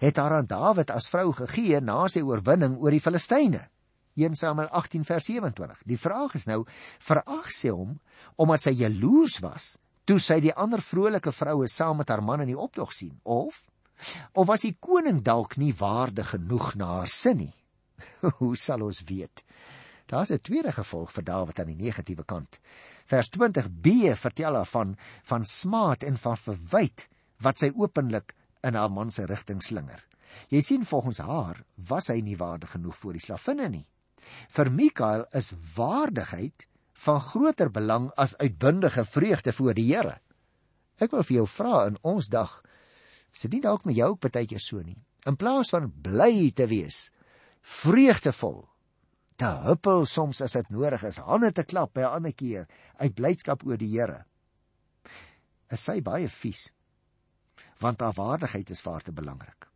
het 0.00 0.18
haar 0.18 0.38
aan 0.38 0.48
Dawid 0.50 0.90
as 0.90 1.08
vrou 1.10 1.32
gegee 1.36 1.80
na 1.80 2.04
sy 2.08 2.22
oorwinning 2.24 2.78
oor 2.80 2.94
die 2.94 3.02
Filistyne. 3.02 3.66
1 4.14 4.36
Samuel 4.38 4.68
18 4.68 5.04
vers 5.04 5.24
27. 5.24 5.82
Die 5.84 5.98
vraag 5.98 6.34
is 6.34 6.46
nou, 6.46 6.64
verag 6.98 7.50
sy 7.52 7.72
hom 7.74 7.98
omdat 8.36 8.66
sy 8.66 8.74
jaloers 8.78 9.40
was 9.44 9.74
toe 10.04 10.18
sy 10.20 10.40
die 10.44 10.52
ander 10.52 10.82
vrolike 10.84 11.32
vroue 11.32 11.68
saam 11.70 12.02
met 12.02 12.10
haar 12.12 12.22
man 12.22 12.44
in 12.44 12.52
die 12.52 12.58
optog 12.60 12.92
sien 12.92 13.16
of 13.22 13.64
of 14.34 14.48
was 14.50 14.66
die 14.66 14.76
koning 14.80 15.22
dalk 15.24 15.56
nie 15.56 15.72
waardig 15.78 16.34
genoeg 16.34 16.74
na 16.76 16.98
haar 16.98 17.10
sin 17.10 17.38
nie? 17.44 17.54
Hoe 18.40 18.56
sal 18.58 18.82
ons 18.82 19.00
weet? 19.08 19.44
Daar's 20.10 20.30
'n 20.30 20.42
tweede 20.42 20.72
gevolg 20.72 21.12
vir 21.12 21.24
Dawid 21.24 21.60
aan 21.60 21.72
die 21.72 21.82
negatiewe 21.84 22.24
kant. 22.24 22.60
Vers 23.06 23.30
20b 23.30 24.14
vertel 24.14 24.54
haar 24.54 24.68
van 24.68 24.96
van 25.22 25.44
smaad 25.44 26.02
en 26.02 26.18
van 26.18 26.36
verwyd 26.36 27.08
wat 27.40 27.58
sy 27.58 27.72
openlik 27.74 28.34
in 28.62 28.74
haar 28.74 28.90
man 28.90 29.10
se 29.10 29.26
rigting 29.26 29.62
slinger. 29.62 30.04
Jy 30.50 30.60
sien 30.60 30.84
volgens 30.84 31.18
haar 31.18 31.64
was 31.76 32.08
hy 32.08 32.20
nie 32.20 32.36
waardig 32.36 32.70
genoeg 32.70 32.96
vir 32.96 33.12
die 33.12 33.24
slavinne 33.26 33.68
nie. 33.68 33.86
Vir 34.48 34.70
Mikael 34.70 35.26
is 35.32 35.52
waardigheid 35.76 36.66
van 37.04 37.20
groter 37.20 37.70
belang 37.70 38.10
as 38.16 38.36
uitbundige 38.38 39.04
vreugde 39.04 39.52
voor 39.52 39.74
die 39.74 39.88
Here. 39.90 40.18
Ek 41.02 41.10
wil 41.10 41.24
vir 41.26 41.40
jou 41.40 41.46
vra 41.50 41.86
in 41.88 41.98
ons 42.06 42.28
dag, 42.30 42.60
sit 43.34 43.52
nie 43.52 43.62
dalk 43.64 43.84
met 43.84 43.96
jou 43.98 44.12
ook 44.14 44.28
baie 44.28 44.46
keer 44.46 44.62
so 44.62 44.82
nie. 44.82 45.00
In 45.26 45.36
plaas 45.36 45.72
van 45.74 45.90
bly 45.90 46.52
te 46.54 46.68
wees, 46.70 47.08
vreugdevol 47.64 48.62
te 49.40 49.50
huppel 49.66 50.04
soms 50.06 50.40
as 50.44 50.54
dit 50.54 50.70
nodig 50.70 51.02
is, 51.08 51.18
hande 51.18 51.50
te 51.52 51.64
klap 51.64 51.94
by 51.94 52.04
'n 52.04 52.14
ander 52.20 52.32
keer 52.32 52.68
uit 53.00 53.14
blydskap 53.14 53.66
oor 53.66 53.76
die 53.76 53.90
Here. 53.90 54.24
Is 55.70 55.80
sy 55.80 56.00
baie 56.00 56.28
vies? 56.28 56.70
Want 57.80 58.00
haar 58.00 58.14
waardigheid 58.14 58.70
is 58.70 58.80
vir 58.80 58.92
haar 58.92 59.02
te 59.02 59.12
belangrik. 59.12 59.73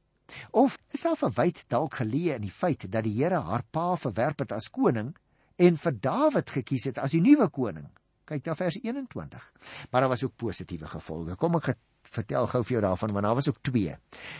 Of 0.50 0.78
is 0.92 1.04
haar 1.08 1.16
verwyd 1.16 1.64
dalk 1.72 2.00
geleë 2.00 2.36
in 2.36 2.44
die 2.46 2.52
feit 2.52 2.86
dat 2.90 3.04
die 3.06 3.16
Here 3.16 3.40
haar 3.44 3.64
pa 3.70 3.94
verwerp 3.96 4.44
het 4.44 4.52
as 4.52 4.70
koning 4.70 5.14
en 5.56 5.76
vir 5.76 5.94
Dawid 6.00 6.50
gekies 6.50 6.88
het 6.90 6.98
as 7.02 7.14
die 7.16 7.22
nuwe 7.24 7.48
koning? 7.48 7.88
Kyk 8.28 8.44
na 8.44 8.54
vers 8.54 8.76
21. 8.82 9.44
Maar 9.90 10.04
daar 10.04 10.12
was 10.12 10.24
ook 10.24 10.36
positiewe 10.36 10.86
gevolge. 10.86 11.36
Kom 11.36 11.56
ek 11.56 11.72
vertel 12.08 12.46
gou 12.50 12.62
vir 12.64 12.76
jou 12.76 12.82
daarvan 12.84 13.12
want 13.16 13.24
daar 13.24 13.38
was 13.38 13.48
ook 13.48 13.62
twee. 13.64 13.94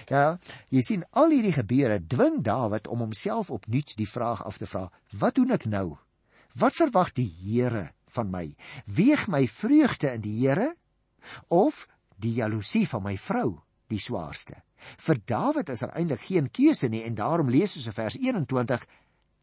Ja, 0.09 0.39
jy 0.69 0.83
sien 0.85 1.05
al 1.17 1.33
hierdie 1.33 1.57
gebeure 1.57 1.99
dwing 2.01 2.43
Dawid 2.45 2.89
om 2.89 3.05
homself 3.07 3.51
opnuut 3.51 3.97
die 3.97 4.09
vraag 4.09 4.45
af 4.45 4.61
te 4.61 4.69
vra: 4.69 4.89
Wat 5.17 5.41
doen 5.41 5.57
ek 5.57 5.65
nou? 5.65 5.97
Wat 6.59 6.77
verwag 6.77 7.15
die 7.17 7.29
Here 7.29 7.91
van 8.13 8.31
my? 8.31 8.47
Weeg 8.85 9.29
my 9.29 9.47
vreugde 9.49 10.13
in 10.17 10.25
die 10.25 10.37
Here 10.41 10.75
of 11.49 11.87
die 12.17 12.35
jaloesie 12.41 12.87
van 12.89 13.05
my 13.05 13.17
vrou 13.17 13.61
die 13.89 14.01
swaarste? 14.01 14.68
Vir 14.79 15.21
Dawid 15.27 15.69
is 15.69 15.81
daar 15.83 15.93
er 15.95 16.01
eintlik 16.01 16.25
geen 16.27 16.51
keuse 16.51 16.89
nie 16.89 17.05
en 17.05 17.15
daarom 17.19 17.51
lees 17.51 17.77
ons 17.77 17.87
in 17.87 17.97
vers 17.97 18.19
21: 18.19 18.85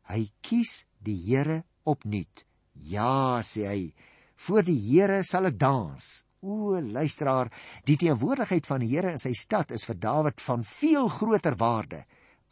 Hy 0.09 0.21
kies 0.41 0.85
die 1.03 1.17
Here 1.27 1.63
opnuut. 1.83 2.45
Ja, 2.73 3.41
sê 3.41 3.67
hy, 3.67 3.81
voor 4.35 4.63
die 4.63 4.79
Here 4.79 5.23
sal 5.23 5.51
ek 5.51 5.59
dans 5.59 6.25
O 6.45 6.77
luisteraar, 6.77 7.49
die 7.89 7.97
teenwoordigheid 7.97 8.67
van 8.69 8.83
die 8.83 8.91
Here 8.91 9.09
in 9.15 9.21
sy 9.21 9.31
stad 9.33 9.71
is 9.73 9.85
vir 9.87 9.97
Dawid 9.97 10.43
van 10.45 10.65
veel 10.67 11.09
groter 11.09 11.57
waarde 11.57 12.03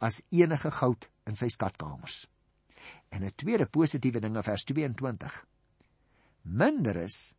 as 0.02 0.22
enige 0.34 0.72
goud 0.80 1.06
in 1.30 1.38
sy 1.38 1.48
skatkamers. 1.48 2.24
En 3.14 3.22
'n 3.22 3.32
tweede 3.36 3.66
positiewe 3.66 4.20
ding 4.20 4.36
in 4.36 4.42
vers 4.42 4.64
22. 4.64 5.46
Minder 6.42 6.96
is 6.96 7.36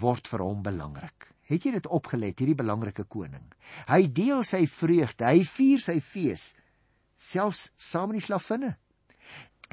word 0.00 0.28
vir 0.28 0.40
hom 0.40 0.62
belangrik. 0.62 1.35
Het 1.46 1.66
jy 1.66 1.74
dit 1.76 1.86
opgelet, 1.86 2.38
hierdie 2.38 2.58
belangrike 2.58 3.04
koning? 3.04 3.44
Hy 3.90 4.06
deel 4.12 4.42
sy 4.46 4.64
vreugde, 4.70 5.28
hy 5.28 5.44
vier 5.46 5.82
sy 5.82 6.00
fees 6.00 6.54
selfs 7.16 7.70
saam 7.80 8.10
met 8.12 8.20
die 8.20 8.26
slavinne. 8.26 8.74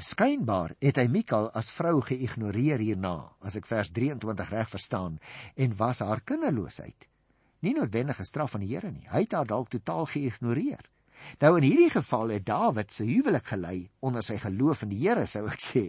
Skynbaar 0.00 0.72
het 0.80 0.96
hy 0.96 1.04
Mikal 1.12 1.50
as 1.54 1.68
vrou 1.74 1.98
geïgnoreer 2.02 2.80
hierna, 2.80 3.34
as 3.44 3.58
ek 3.60 3.68
vers 3.68 3.92
23 3.94 4.54
reg 4.54 4.70
verstaan, 4.72 5.18
en 5.60 5.76
was 5.78 6.00
haar 6.00 6.24
kinderloosheid 6.24 7.04
nie 7.64 7.74
noodwendige 7.76 8.24
straf 8.24 8.54
van 8.54 8.64
die 8.64 8.72
Here 8.74 8.90
nie. 8.92 9.06
Hy 9.10 9.24
het 9.24 9.36
haar 9.36 9.48
dalk 9.48 9.72
totaal 9.72 10.08
geïgnoreer. 10.12 10.82
Nou 11.40 11.54
in 11.58 11.64
hierdie 11.64 11.92
geval 11.92 12.34
het 12.34 12.46
Dawid 12.48 12.92
se 12.92 13.06
huwelik 13.08 13.48
gelei 13.52 13.88
onder 14.04 14.24
sy 14.26 14.36
geloof 14.42 14.84
in 14.84 14.92
die 14.92 15.00
Here, 15.06 15.24
sou 15.30 15.46
ek 15.48 15.62
sê. 15.62 15.86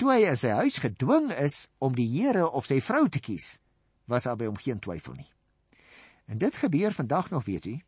Toe 0.00 0.10
hy 0.14 0.22
in 0.30 0.38
sy 0.40 0.54
huis 0.62 0.80
gedwing 0.82 1.30
is 1.36 1.66
om 1.84 1.94
die 1.94 2.08
Here 2.16 2.48
of 2.48 2.66
sy 2.66 2.80
vrou 2.84 3.06
te 3.12 3.22
kies, 3.22 3.58
was 4.08 4.26
daar 4.26 4.36
by 4.36 4.48
hom 4.48 4.58
geen 4.58 4.80
twyfel 4.82 5.14
nie. 5.14 5.28
En 6.26 6.38
dit 6.38 6.56
gebeur 6.56 6.92
vandag 6.92 7.30
nog, 7.30 7.44
weet 7.44 7.66
u? 7.66 7.78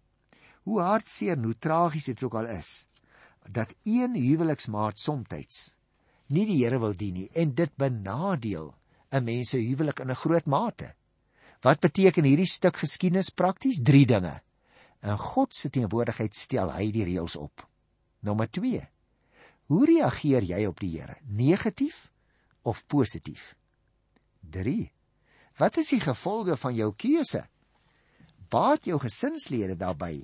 Hoe 0.68 0.80
hartseer 0.80 1.36
en 1.36 1.44
hoe 1.44 1.58
tragies 1.58 2.04
dit 2.12 2.22
ook 2.22 2.34
al 2.34 2.46
is 2.46 2.86
dat 3.50 3.74
een 3.82 4.14
huweliksmaat 4.14 4.98
soms 4.98 5.74
nie 6.30 6.46
die 6.46 6.60
Here 6.62 6.78
wil 6.78 6.94
dien 6.94 7.16
nie 7.18 7.28
en 7.34 7.54
dit 7.54 7.72
benadeel 7.76 8.74
'n 9.10 9.24
mens 9.24 9.48
se 9.50 9.58
huwelik 9.58 10.00
in 10.00 10.10
'n 10.10 10.22
groot 10.22 10.46
mate. 10.46 10.94
Wat 11.60 11.80
beteken 11.80 12.24
hierdie 12.24 12.46
stuk 12.46 12.76
geskiedenis 12.76 13.30
prakties? 13.30 13.82
3 13.82 14.06
dinge. 14.06 14.42
In 15.02 15.18
God 15.18 15.54
se 15.54 15.70
teenwoordigheid 15.70 16.34
stel 16.34 16.72
hy 16.72 16.90
die 16.90 17.04
reëls 17.04 17.36
op. 17.36 17.68
Nommer 18.20 18.50
2. 18.50 18.88
Hoe 19.66 19.86
reageer 19.86 20.42
jy 20.42 20.66
op 20.66 20.80
die 20.80 21.00
Here? 21.00 21.16
Negatief 21.26 22.12
of 22.62 22.86
positief? 22.86 23.56
3. 24.40 24.92
Wat 25.60 25.76
is 25.76 25.90
die 25.92 26.00
gevolge 26.00 26.56
van 26.56 26.72
jou 26.72 26.88
keuse? 26.96 27.44
Baat 28.50 28.86
jou 28.88 28.96
gesinslede 29.02 29.76
daarbey 29.76 30.22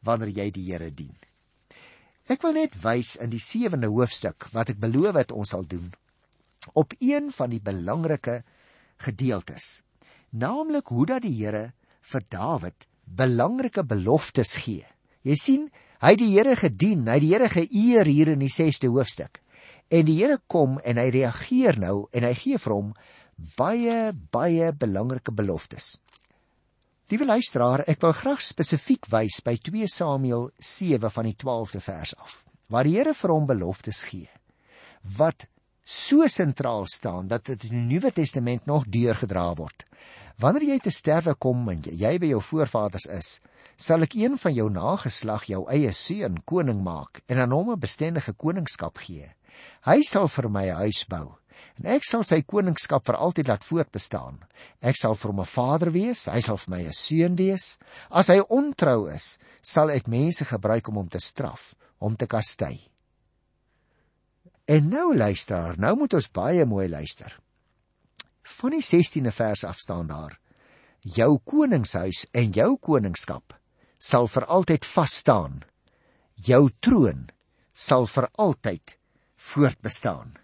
wanneer 0.00 0.30
jy 0.32 0.46
die 0.54 0.64
Here 0.70 0.88
dien? 0.88 1.12
Ek 2.28 2.40
wil 2.44 2.56
net 2.56 2.76
wys 2.80 3.16
in 3.20 3.28
die 3.32 3.42
7de 3.42 3.90
hoofstuk 3.92 4.48
wat 4.54 4.72
ek 4.72 4.80
beloof 4.80 5.18
het 5.20 5.34
ons 5.36 5.52
sal 5.52 5.66
doen 5.68 5.90
op 6.76 6.92
een 7.00 7.30
van 7.32 7.52
die 7.52 7.60
belangrike 7.62 8.42
gedeeltes. 9.00 9.82
Naamlik 10.32 10.90
hoe 10.92 11.06
dat 11.08 11.22
die 11.24 11.36
Here 11.36 11.72
vir 12.10 12.24
Dawid 12.28 12.88
belangrike 13.04 13.84
beloftes 13.88 14.56
gee. 14.64 14.84
Jy 15.24 15.36
sien, 15.40 15.68
hy 16.02 16.12
het 16.16 16.20
die 16.20 16.32
Here 16.32 16.56
gedien, 16.56 17.06
hy 17.06 17.16
het 17.20 17.24
die 17.24 17.32
Here 17.32 17.48
geëer 17.52 18.10
hier 18.10 18.32
in 18.34 18.42
die 18.42 18.52
6de 18.52 18.90
hoofstuk. 18.92 19.40
En 19.88 20.08
die 20.08 20.18
Here 20.18 20.40
kom 20.48 20.76
en 20.84 21.00
hy 21.00 21.08
reageer 21.14 21.78
nou 21.80 22.08
en 22.12 22.26
hy 22.26 22.34
gee 22.36 22.60
vir 22.60 22.74
hom 22.74 22.92
baie 23.38 24.12
baie 24.30 24.72
belangrike 24.72 25.32
beloftes. 25.32 25.98
Liewe 27.08 27.24
luisteraar, 27.24 27.84
ek 27.88 28.02
wil 28.02 28.12
graag 28.12 28.42
spesifiek 28.44 29.06
wys 29.12 29.38
by 29.46 29.54
2 29.56 29.86
Samuel 29.88 30.50
7 30.58 31.10
van 31.10 31.24
die 31.24 31.36
12de 31.38 31.80
vers 31.80 32.14
af, 32.18 32.42
waar 32.68 32.84
die 32.84 32.98
Here 32.98 33.14
vir 33.14 33.32
hom 33.32 33.46
beloftes 33.46 34.02
gee 34.10 34.28
wat 35.16 35.46
so 35.84 36.26
sentraal 36.26 36.84
staan 36.86 37.28
dat 37.28 37.46
dit 37.46 37.64
in 37.64 37.70
die 37.70 37.94
Nuwe 37.94 38.10
Testament 38.12 38.66
nog 38.66 38.84
deurgedra 38.92 39.54
word. 39.54 39.86
Wanneer 40.36 40.74
jy 40.74 40.78
te 40.84 40.92
sterwe 40.92 41.34
kom 41.34 41.64
en 41.70 41.80
jy 41.86 42.18
by 42.20 42.32
jou 42.34 42.42
voorvaders 42.44 43.08
is, 43.10 43.30
sal 43.78 44.04
ek 44.04 44.18
een 44.18 44.36
van 44.38 44.54
jou 44.54 44.68
nageslag 44.70 45.48
jou 45.48 45.64
eie 45.72 45.92
seun 45.94 46.42
koning 46.44 46.82
maak 46.84 47.22
en 47.26 47.40
aan 47.40 47.54
hom 47.54 47.72
'n 47.72 47.80
bestendige 47.80 48.34
koningskap 48.34 48.98
gee. 48.98 49.32
Hy 49.86 50.02
sal 50.02 50.28
vir 50.28 50.48
my 50.48 50.66
'n 50.68 50.82
huis 50.84 51.04
bou 51.08 51.37
en 51.78 51.86
ek 51.94 52.04
sal 52.04 52.24
sy 52.24 52.42
koningskap 52.42 53.06
vir 53.06 53.16
altyd 53.16 53.48
laat 53.48 53.64
voortbestaan. 53.64 54.38
Ek 54.80 54.96
sal 54.96 55.14
vir 55.14 55.30
hom 55.30 55.40
'n 55.40 55.52
vader 55.54 55.90
wees, 55.90 56.26
hy 56.26 56.40
sal 56.40 56.56
vir 56.56 56.70
my 56.70 56.82
'n 56.86 56.92
seun 56.92 57.36
wees. 57.36 57.78
As 58.10 58.28
hy 58.28 58.40
ontrou 58.40 59.06
is, 59.14 59.38
sal 59.62 59.90
ek 59.90 60.08
mense 60.08 60.44
gebruik 60.44 60.88
om 60.88 60.96
hom 60.96 61.08
te 61.08 61.20
straf, 61.20 61.74
om 62.00 62.16
te 62.16 62.26
kastei. 62.26 62.90
En 64.68 64.88
nou 64.88 65.16
luister, 65.16 65.78
nou 65.78 65.96
moet 65.96 66.14
ons 66.14 66.30
baie 66.30 66.64
mooi 66.64 66.88
luister. 66.88 67.38
Van 68.42 68.70
die 68.70 68.82
16de 68.82 69.32
vers 69.32 69.64
af 69.64 69.78
staan 69.78 70.06
daar: 70.06 70.38
Jou 71.00 71.38
koningshuis 71.44 72.26
en 72.32 72.52
jou 72.52 72.76
koningskap 72.76 73.54
sal 73.98 74.28
vir 74.28 74.44
altyd 74.44 74.86
vas 74.86 75.14
staan. 75.22 75.62
Jou 76.34 76.68
troon 76.80 77.28
sal 77.72 78.06
vir 78.06 78.28
altyd 78.34 78.98
voortbestaan. 79.38 80.36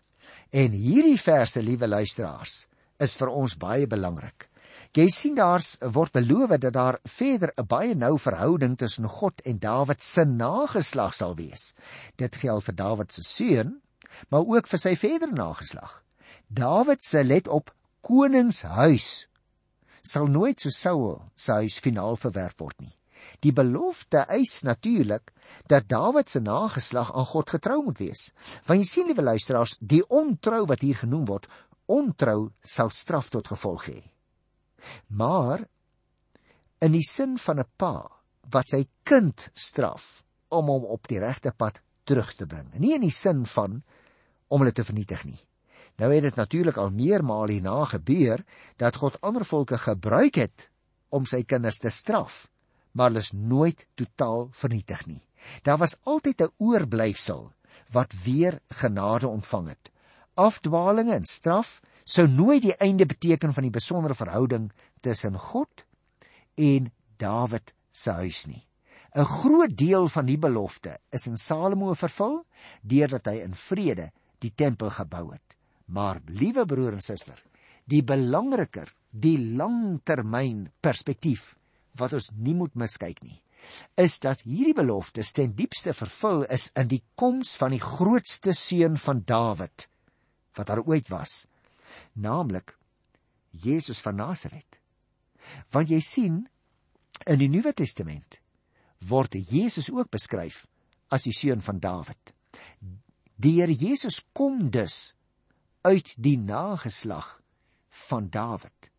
En 0.54 0.70
hierdie 0.70 1.18
verse, 1.18 1.58
liewe 1.62 1.88
luisteraars, 1.90 2.68
is 3.02 3.16
vir 3.18 3.30
ons 3.34 3.56
baie 3.58 3.88
belangrik. 3.90 4.46
Jy 4.94 5.08
sien 5.10 5.34
daar's 5.34 5.72
word 5.96 6.14
beloof 6.14 6.52
dat 6.62 6.76
daar 6.76 6.98
verder 7.10 7.50
'n 7.58 7.66
baie 7.66 7.94
nou 7.94 8.18
verhouding 8.18 8.76
tussen 8.78 9.08
God 9.08 9.40
en 9.42 9.58
Dawid 9.58 10.02
se 10.02 10.24
nageslag 10.24 11.14
sal 11.14 11.34
wees. 11.34 11.74
Dit 12.16 12.36
geld 12.36 12.64
vir 12.64 12.74
Dawid 12.74 13.12
se 13.12 13.22
seun, 13.22 13.82
maar 14.30 14.46
ook 14.46 14.66
vir 14.66 14.78
sy 14.78 14.94
verdere 14.94 15.32
nageslag. 15.32 16.04
Dawid 16.46 17.02
se 17.02 17.24
let 17.24 17.48
op 17.48 17.74
koningshuis 18.00 19.26
sal 20.02 20.26
nooit 20.26 20.60
so 20.60 20.70
Saul 20.70 21.22
se 21.34 21.52
huis 21.52 21.78
finaal 21.78 22.16
verwerp 22.16 22.60
word 22.60 22.80
nie. 22.80 22.94
Die 23.44 23.52
belofte 23.52 24.24
eis 24.28 24.62
natuurlik 24.62 25.32
dat 25.66 25.88
Dawid 25.88 26.30
se 26.30 26.40
nageslag 26.40 27.12
aan 27.14 27.26
God 27.26 27.50
getrou 27.50 27.82
moet 27.84 27.98
wees. 27.98 28.32
Want 28.66 28.80
jy 28.80 28.88
sien 28.88 29.06
liewe 29.06 29.22
luisteraars, 29.22 29.76
die 29.80 30.02
ontrou 30.08 30.64
wat 30.66 30.80
hier 30.80 30.96
genoem 30.96 31.24
word, 31.28 31.48
ontrou 31.86 32.50
sal 32.60 32.90
straf 32.90 33.30
tot 33.30 33.48
gevolg 33.52 33.88
hê. 33.90 34.00
Maar 35.08 35.64
in 36.84 36.92
die 36.92 37.06
sin 37.06 37.38
van 37.38 37.60
'n 37.60 37.70
pa 37.76 38.10
wat 38.50 38.68
sy 38.68 38.86
kind 39.02 39.48
straf 39.54 40.24
om 40.48 40.68
hom 40.68 40.84
op 40.84 41.08
die 41.08 41.18
regte 41.18 41.52
pad 41.56 41.80
terug 42.04 42.34
te 42.34 42.46
bring. 42.46 42.68
Nie 42.78 42.94
in 42.94 43.00
die 43.00 43.10
sin 43.10 43.46
van 43.46 43.82
om 44.48 44.60
hulle 44.60 44.72
te 44.72 44.84
vernietig 44.84 45.24
nie. 45.24 45.40
Nou 45.96 46.10
het 46.12 46.22
dit 46.22 46.36
natuurlik 46.36 46.76
al 46.76 46.90
meermaal 46.90 47.48
hierna 47.48 47.84
gebeur 47.84 48.44
dat 48.76 48.96
God 48.96 49.20
ander 49.20 49.44
volke 49.44 49.78
gebruik 49.78 50.34
het 50.34 50.68
om 51.08 51.26
sy 51.26 51.44
kinders 51.46 51.78
te 51.78 51.90
straf, 51.90 52.48
maar 52.94 53.10
hulle 53.10 53.22
is 53.24 53.32
nooit 53.34 53.86
totaal 53.98 54.48
vernietig 54.54 55.06
nie. 55.10 55.22
Daar 55.66 55.78
was 55.82 55.98
altyd 56.02 56.42
'n 56.42 56.52
oorblyfsel 56.56 57.52
wat 57.90 58.14
weer 58.24 58.60
genade 58.68 59.28
ontvang 59.28 59.68
het. 59.68 59.90
Afdwalinge 60.34 61.14
en 61.14 61.24
straf 61.24 61.80
sou 62.04 62.28
nooit 62.28 62.62
die 62.62 62.76
einde 62.76 63.06
beteken 63.06 63.52
van 63.52 63.62
die 63.62 63.74
besondere 63.74 64.14
verhouding 64.14 64.72
tussen 65.00 65.38
God 65.38 65.84
en 66.54 66.92
Dawid 67.16 67.74
se 67.90 68.10
huis 68.10 68.46
nie. 68.46 68.66
'n 69.14 69.24
Groot 69.24 69.76
deel 69.76 70.08
van 70.08 70.26
die 70.26 70.38
belofte 70.38 70.98
is 71.10 71.26
in 71.26 71.36
Salomo 71.36 71.94
vervul 71.94 72.46
deurdat 72.82 73.26
hy 73.26 73.36
in 73.42 73.54
vrede 73.54 74.10
die 74.38 74.54
tempel 74.54 74.90
gebou 74.90 75.32
het. 75.32 75.56
Maar 75.86 76.20
liewe 76.26 76.66
broer 76.66 76.92
en 76.92 77.02
suster, 77.02 77.42
die 77.84 78.02
belangriker, 78.02 78.88
die 79.10 79.38
langtermyn 79.38 80.72
perspektief 80.80 81.54
wat 81.98 82.14
ons 82.16 82.30
nie 82.34 82.54
moet 82.54 82.74
miskyk 82.74 83.22
nie, 83.22 83.40
is 83.96 84.18
dat 84.20 84.44
hierdie 84.44 84.76
belofte 84.76 85.24
ten 85.36 85.54
diepste 85.56 85.94
vervul 85.96 86.44
is 86.52 86.68
in 86.76 86.88
die 86.90 87.02
koms 87.16 87.54
van 87.60 87.72
die 87.74 87.82
grootste 87.82 88.52
seun 88.56 88.98
van 89.00 89.24
Dawid 89.24 89.88
wat 90.54 90.68
daar 90.70 90.84
ooit 90.86 91.08
was, 91.10 91.46
naamlik 92.12 92.76
Jesus 93.50 93.98
van 94.02 94.20
Nasaret. 94.20 94.78
Want 95.74 95.90
jy 95.90 96.00
sien 96.00 96.44
in 97.26 97.40
die 97.40 97.50
Nuwe 97.50 97.72
Testament 97.74 98.38
word 99.08 99.34
Jesus 99.34 99.90
ook 99.92 100.10
beskryf 100.14 100.64
as 101.14 101.26
die 101.26 101.34
seun 101.34 101.62
van 101.62 101.80
Dawid. 101.82 102.32
Die 103.34 103.58
Here 103.58 103.74
Jesus 103.74 104.22
kom 104.32 104.70
dus 104.70 105.14
uit 105.84 106.14
die 106.16 106.36
nageslag 106.38 107.40
van 108.08 108.30
Dawid. 108.30 108.90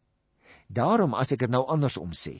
Daarom 0.68 1.16
as 1.16 1.32
ek 1.34 1.46
dit 1.46 1.54
nou 1.54 1.64
andersom 1.72 2.14
sê. 2.18 2.36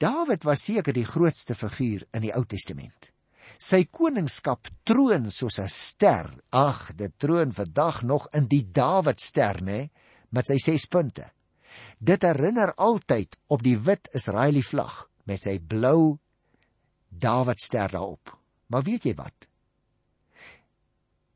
Dawid 0.00 0.46
was 0.48 0.62
seker 0.64 0.96
die 0.96 1.04
grootste 1.04 1.52
figuur 1.54 2.06
in 2.16 2.24
die 2.24 2.32
Ou 2.32 2.46
Testament. 2.48 3.10
Sy 3.60 3.82
koningskap 3.92 4.70
troon 4.88 5.28
soos 5.28 5.58
'n 5.60 5.68
ster. 5.68 6.30
Ag, 6.50 6.96
dit 6.96 7.12
troon 7.18 7.52
vandag 7.52 8.02
nog 8.02 8.28
in 8.32 8.46
die 8.48 8.64
Dawidster, 8.64 9.60
nê, 9.60 9.90
met 10.30 10.46
sy 10.46 10.56
6 10.56 10.86
punte. 10.86 11.30
Dit 11.98 12.22
herinner 12.22 12.72
altyd 12.76 13.36
op 13.48 13.62
die 13.62 13.76
wit 13.76 14.08
Israeliese 14.14 14.70
vlag 14.70 15.08
met 15.24 15.42
sy 15.42 15.58
blou 15.58 16.18
Dawidster 17.10 17.90
daarop. 17.90 18.38
Maar 18.68 18.82
weet 18.82 19.04
jy 19.04 19.14
wat? 19.14 19.48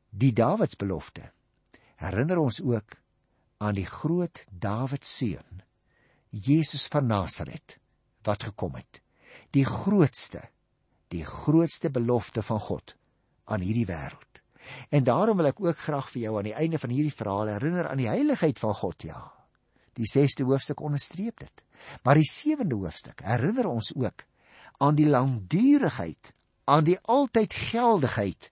Die 0.09 0.33
Dawidsbelofte 0.33 1.31
herinner 1.95 2.39
ons 2.39 2.61
ook 2.61 2.97
aan 3.57 3.75
die 3.75 3.85
groot 3.85 4.45
Dawid 4.49 5.05
seun, 5.05 5.61
Jesus 6.29 6.87
van 6.87 7.07
Nasaret 7.07 7.79
wat 8.25 8.47
gekom 8.49 8.75
het. 8.79 9.01
Die 9.55 9.65
grootste, 9.65 10.41
die 11.13 11.25
grootste 11.25 11.91
belofte 11.91 12.43
van 12.43 12.59
God 12.59 12.95
aan 13.45 13.61
hierdie 13.61 13.87
wêreld. 13.89 14.41
En 14.89 15.05
daarom 15.05 15.37
wil 15.37 15.51
ek 15.51 15.61
ook 15.61 15.77
graag 15.77 16.09
vir 16.09 16.21
jou 16.25 16.37
aan 16.39 16.49
die 16.49 16.57
einde 16.57 16.79
van 16.81 16.93
hierdie 16.93 17.13
verhaal 17.13 17.53
herinner 17.53 17.89
aan 17.89 18.01
die 18.01 18.09
heiligheid 18.09 18.59
van 18.59 18.73
God, 18.73 19.05
ja. 19.05 19.21
Die 19.95 20.09
6ste 20.09 20.43
hoofstuk 20.43 20.81
onderstreep 20.83 21.39
dit. 21.39 21.63
Maar 22.03 22.19
die 22.19 22.27
7de 22.27 22.75
hoofstuk 22.75 23.21
herinner 23.23 23.69
ons 23.69 23.93
ook 23.95 24.25
aan 24.83 24.97
die 24.97 25.07
langdurigheid, 25.07 26.33
aan 26.65 26.83
die 26.83 26.97
altyd 26.99 27.53
geldigheid 27.53 28.49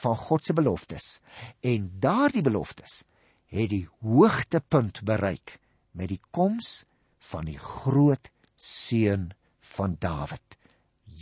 van 0.00 0.16
God 0.16 0.44
se 0.44 0.54
beloftes 0.54 1.18
en 1.60 1.90
daardie 2.00 2.42
beloftes 2.44 3.02
het 3.48 3.70
die 3.72 3.88
hoogtepunt 4.04 5.02
bereik 5.04 5.58
met 5.90 6.12
die 6.12 6.20
koms 6.30 6.84
van 7.30 7.48
die 7.48 7.58
groot 7.58 8.30
seun 8.58 9.30
van 9.76 9.96
Dawid 10.02 10.58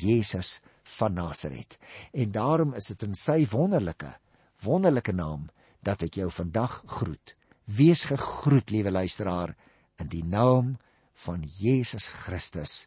Jesus 0.01 0.59
van 0.97 1.17
Nasaret 1.19 1.79
en 2.13 2.33
daarom 2.33 2.75
is 2.79 2.89
dit 2.93 3.07
in 3.07 3.15
sy 3.19 3.43
wonderlike 3.53 4.17
wonderlike 4.65 5.13
naam 5.13 5.49
dat 5.85 6.03
ek 6.07 6.19
jou 6.23 6.31
vandag 6.33 6.81
groet 6.99 7.37
wees 7.67 8.07
gegroet 8.09 8.71
liewe 8.71 8.91
luisteraar 8.91 9.57
in 10.01 10.09
die 10.09 10.25
naam 10.25 10.77
van 11.17 11.45
Jesus 11.59 12.07
Christus, 12.07 12.87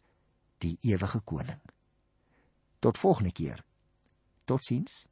die 0.62 0.78
ewige 0.86 1.20
koning. 1.20 1.60
Tot 2.78 2.98
volgende 2.98 3.32
keer. 3.32 3.64
Totsiens. 4.44 5.06